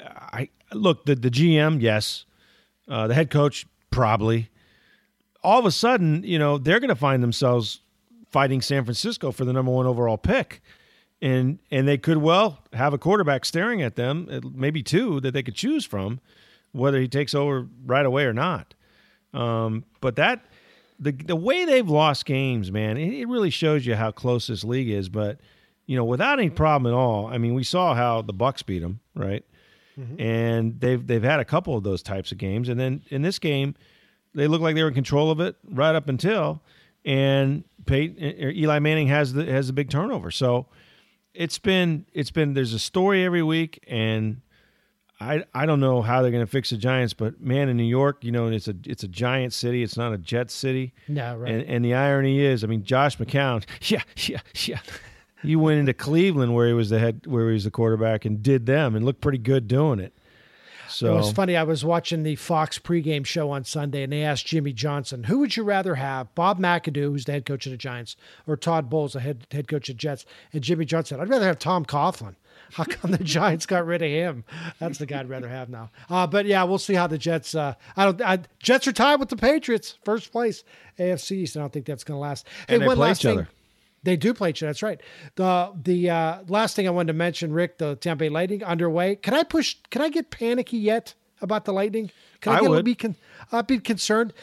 [0.03, 2.25] I look the the GM, yes,
[2.89, 4.49] uh, the head coach probably.
[5.43, 7.79] All of a sudden, you know, they're going to find themselves
[8.29, 10.61] fighting San Francisco for the number one overall pick.
[11.21, 15.43] And and they could well have a quarterback staring at them, maybe two that they
[15.43, 16.19] could choose from,
[16.71, 18.73] whether he takes over right away or not.
[19.33, 20.45] Um, but that
[20.99, 24.63] the the way they've lost games, man, it, it really shows you how close this
[24.63, 25.09] league is.
[25.09, 25.39] But
[25.85, 27.27] you know, without any problem at all.
[27.27, 29.43] I mean, we saw how the Bucks beat them, right?
[30.19, 33.39] And they've they've had a couple of those types of games, and then in this
[33.39, 33.75] game,
[34.33, 36.61] they look like they were in control of it right up until,
[37.03, 38.17] and Peyton,
[38.55, 40.31] Eli Manning has the has a big turnover.
[40.31, 40.67] So
[41.33, 44.41] it's been it's been there's a story every week, and
[45.19, 47.83] I I don't know how they're going to fix the Giants, but man, in New
[47.83, 49.83] York, you know, it's a it's a giant city.
[49.83, 50.93] It's not a jet city.
[51.07, 51.51] No, right.
[51.51, 54.79] And and the irony is, I mean, Josh McCown, yeah, yeah, yeah.
[55.41, 58.43] He went into Cleveland where he was the head, where he was the quarterback, and
[58.43, 60.13] did them, and looked pretty good doing it.
[60.91, 61.55] So It was funny.
[61.55, 65.39] I was watching the Fox pregame show on Sunday, and they asked Jimmy Johnson, "Who
[65.39, 68.15] would you rather have, Bob McAdoo, who's the head coach of the Giants,
[68.47, 71.45] or Todd Bowles, the head head coach of the Jets?" And Jimmy Johnson, "I'd rather
[71.47, 72.35] have Tom Coughlin."
[72.73, 74.43] How come the Giants got rid of him?
[74.79, 75.89] That's the guy I'd rather have now.
[76.09, 77.53] Uh, but yeah, we'll see how the Jets.
[77.55, 78.21] Uh, I don't.
[78.21, 80.63] I, Jets are tied with the Patriots, first place
[80.99, 81.57] AFC East.
[81.57, 82.47] I don't think that's going to last.
[82.67, 83.39] Hey, And they one play last each thing.
[83.39, 83.49] other.
[84.03, 84.65] They do play other.
[84.65, 85.01] That's right.
[85.35, 89.15] The the uh, last thing I wanted to mention, Rick, the Tampa Bay Lightning underway.
[89.15, 89.75] Can I push?
[89.89, 92.11] Can I get panicky yet about the Lightning?
[92.41, 92.85] Can I, I get would.
[92.85, 93.15] be con,
[93.51, 94.33] uh, be concerned?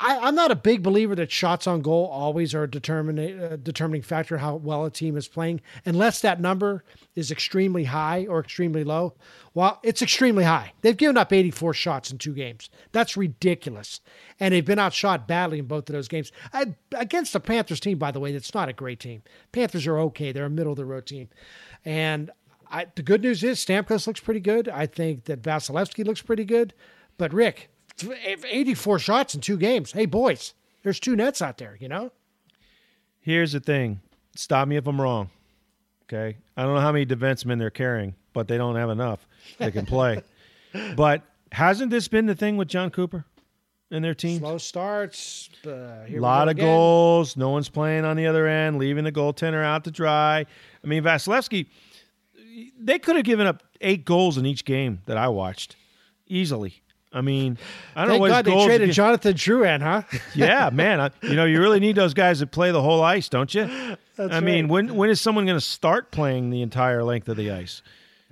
[0.00, 3.56] I, I'm not a big believer that shots on goal always are a determining uh,
[3.62, 8.40] determining factor how well a team is playing, unless that number is extremely high or
[8.40, 9.14] extremely low.
[9.54, 10.72] Well, it's extremely high.
[10.80, 12.70] They've given up 84 shots in two games.
[12.92, 14.00] That's ridiculous,
[14.40, 16.32] and they've been outshot badly in both of those games.
[16.52, 19.22] I, against the Panthers team, by the way, that's not a great team.
[19.52, 20.32] Panthers are okay.
[20.32, 21.28] They're a middle of the road team,
[21.84, 22.30] and
[22.72, 24.68] I, the good news is Stamkos looks pretty good.
[24.68, 26.72] I think that Vasilevskiy looks pretty good,
[27.18, 27.70] but Rick,
[28.02, 29.92] 84 shots in two games.
[29.92, 32.10] Hey, boys, there's two nets out there, you know?
[33.20, 34.00] Here's the thing.
[34.34, 35.30] Stop me if I'm wrong.
[36.04, 36.38] Okay.
[36.56, 39.26] I don't know how many defensemen they're carrying, but they don't have enough
[39.58, 40.22] that can play.
[40.96, 43.26] but hasn't this been the thing with Jon Cooper?
[43.92, 44.38] and their team?
[44.38, 45.50] Slow starts.
[45.64, 46.64] Uh, a lot of again.
[46.64, 47.36] goals.
[47.36, 50.46] No one's playing on the other end, leaving the goaltender out to dry.
[50.82, 51.66] I mean, Vasilevskiy,
[52.78, 55.76] they could have given up eight goals in each game that I watched
[56.26, 56.82] easily.
[57.14, 57.58] I mean,
[57.94, 60.02] I don't Thank know what God they traded Jonathan Drouin, huh?
[60.34, 61.00] yeah, man.
[61.00, 63.64] I, you know, you really need those guys that play the whole ice, don't you?
[64.16, 67.36] That's I mean, when when is someone going to start playing the entire length of
[67.36, 67.82] the ice?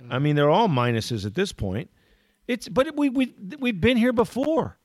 [0.09, 1.91] I mean, they're all minuses at this point.
[2.47, 4.77] It's but we we we've been here before,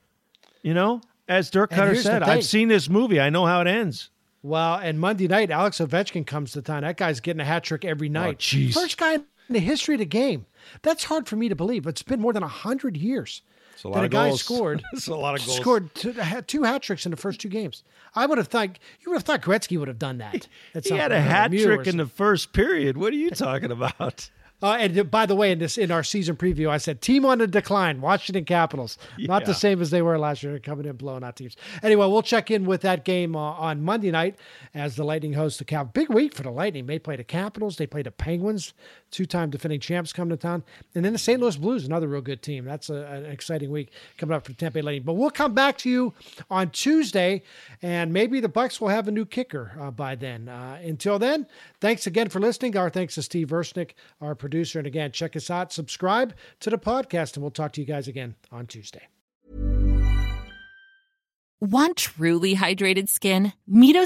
[0.62, 1.00] you know.
[1.28, 2.22] As Dirk Koetter said.
[2.22, 3.20] I've seen this movie.
[3.20, 4.10] I know how it ends.
[4.46, 6.82] Well, and Monday night, Alex Ovechkin comes to town.
[6.82, 8.38] That guy's getting a hat trick every oh, night.
[8.38, 8.74] jeez.
[8.74, 10.46] First guy in the history of the game.
[10.82, 11.82] That's hard for me to believe.
[11.82, 13.42] But it's been more than hundred years
[13.86, 14.40] a that lot a of guy goals.
[14.40, 14.82] scored.
[14.92, 15.58] It's a lot of goals.
[15.58, 16.14] Scored two,
[16.46, 17.84] two hat tricks in the first two games.
[18.14, 20.48] I would have thought you would have thought Gretzky would have done that.
[20.74, 22.96] at He had a hat trick in the first period.
[22.96, 24.30] What are you talking about?
[24.62, 27.38] Uh, and by the way, in this in our season preview, I said team on
[27.38, 31.22] the decline, Washington Capitals, not the same as they were last year, coming in blowing
[31.22, 31.56] out teams.
[31.82, 34.36] Anyway, we'll check in with that game uh, on Monday night
[34.74, 35.92] as the Lightning host the Cap.
[35.92, 36.86] Big week for the Lightning.
[36.86, 38.72] They play the Capitals, they play the Penguins,
[39.10, 41.40] two-time defending champs come to town, and then the St.
[41.40, 42.64] Louis Blues, another real good team.
[42.64, 45.02] That's a, an exciting week coming up for the Tampa Bay Lightning.
[45.02, 46.14] But we'll come back to you
[46.50, 47.42] on Tuesday,
[47.82, 50.48] and maybe the Bucks will have a new kicker uh, by then.
[50.48, 51.46] Uh, until then,
[51.80, 52.76] thanks again for listening.
[52.76, 53.90] Our thanks to Steve Versnick,
[54.20, 57.80] our producer, and again, check us out, subscribe to the podcast, and we'll talk to
[57.80, 59.08] you guys again on Tuesday.
[61.60, 63.52] Want truly hydrated skin?
[63.66, 63.96] Meet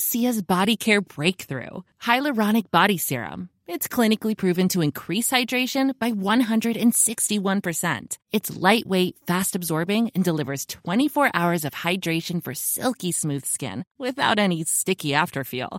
[0.47, 3.51] Body Care Breakthrough Hyaluronic Body Serum.
[3.67, 8.19] It's clinically proven to increase hydration by 161%.
[8.33, 14.39] It's lightweight, fast absorbing, and delivers 24 hours of hydration for silky smooth skin without
[14.39, 15.79] any sticky afterfeel.